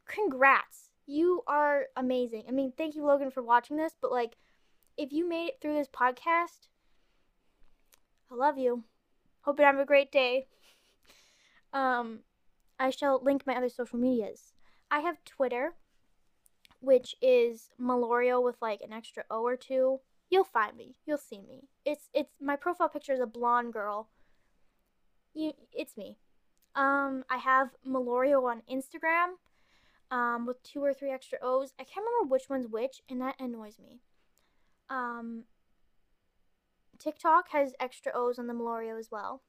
[0.07, 0.91] congrats.
[1.07, 2.45] You are amazing.
[2.49, 4.37] I mean, thank you Logan for watching this, but like
[4.99, 6.69] if you made it through this podcast,
[8.31, 8.85] I love you.
[9.43, 10.47] Hope you have a great day.
[11.73, 12.21] Um
[12.79, 14.53] I shall link my other social medias.
[14.91, 15.75] I have Twitter,
[16.81, 20.01] which is Miloreo with like an extra O or two.
[20.31, 20.97] You'll find me.
[21.07, 21.69] You'll see me.
[21.85, 24.09] It's it's my profile picture is a blonde girl.
[25.35, 26.19] You it's me.
[26.75, 29.35] Um I have Miloreo on Instagram
[30.11, 31.73] um with two or three extra O's.
[31.79, 34.01] I can't remember which one's which and that annoys me.
[34.89, 35.45] Um
[36.99, 39.43] TikTok has extra O's on the Miloreo as well.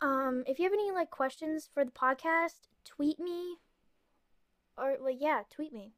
[0.00, 3.58] Um, if you have any like questions for the podcast, tweet me.
[4.76, 5.92] Or like yeah, tweet me.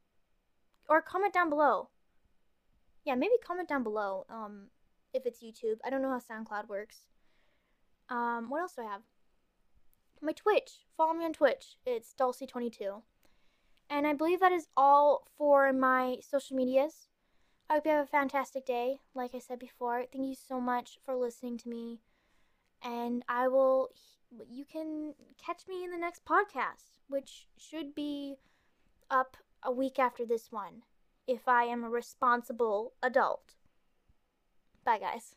[0.88, 1.88] Or comment down below.
[3.04, 4.26] Yeah, maybe comment down below.
[4.28, 4.68] Um,
[5.12, 5.78] if it's YouTube.
[5.84, 7.06] I don't know how SoundCloud works.
[8.08, 9.02] Um, what else do I have?
[10.20, 10.80] My Twitch.
[10.96, 11.76] Follow me on Twitch.
[11.86, 13.02] It's Dulcie22.
[13.88, 17.08] And I believe that is all for my social medias.
[17.70, 18.98] I hope you have a fantastic day.
[19.14, 22.00] Like I said before, thank you so much for listening to me
[22.84, 23.88] and I will
[24.50, 25.14] you can
[25.44, 28.36] catch me in the next podcast, which should be
[29.14, 30.82] up a week after this one
[31.26, 33.54] if I am a responsible adult.
[34.84, 35.36] Bye guys.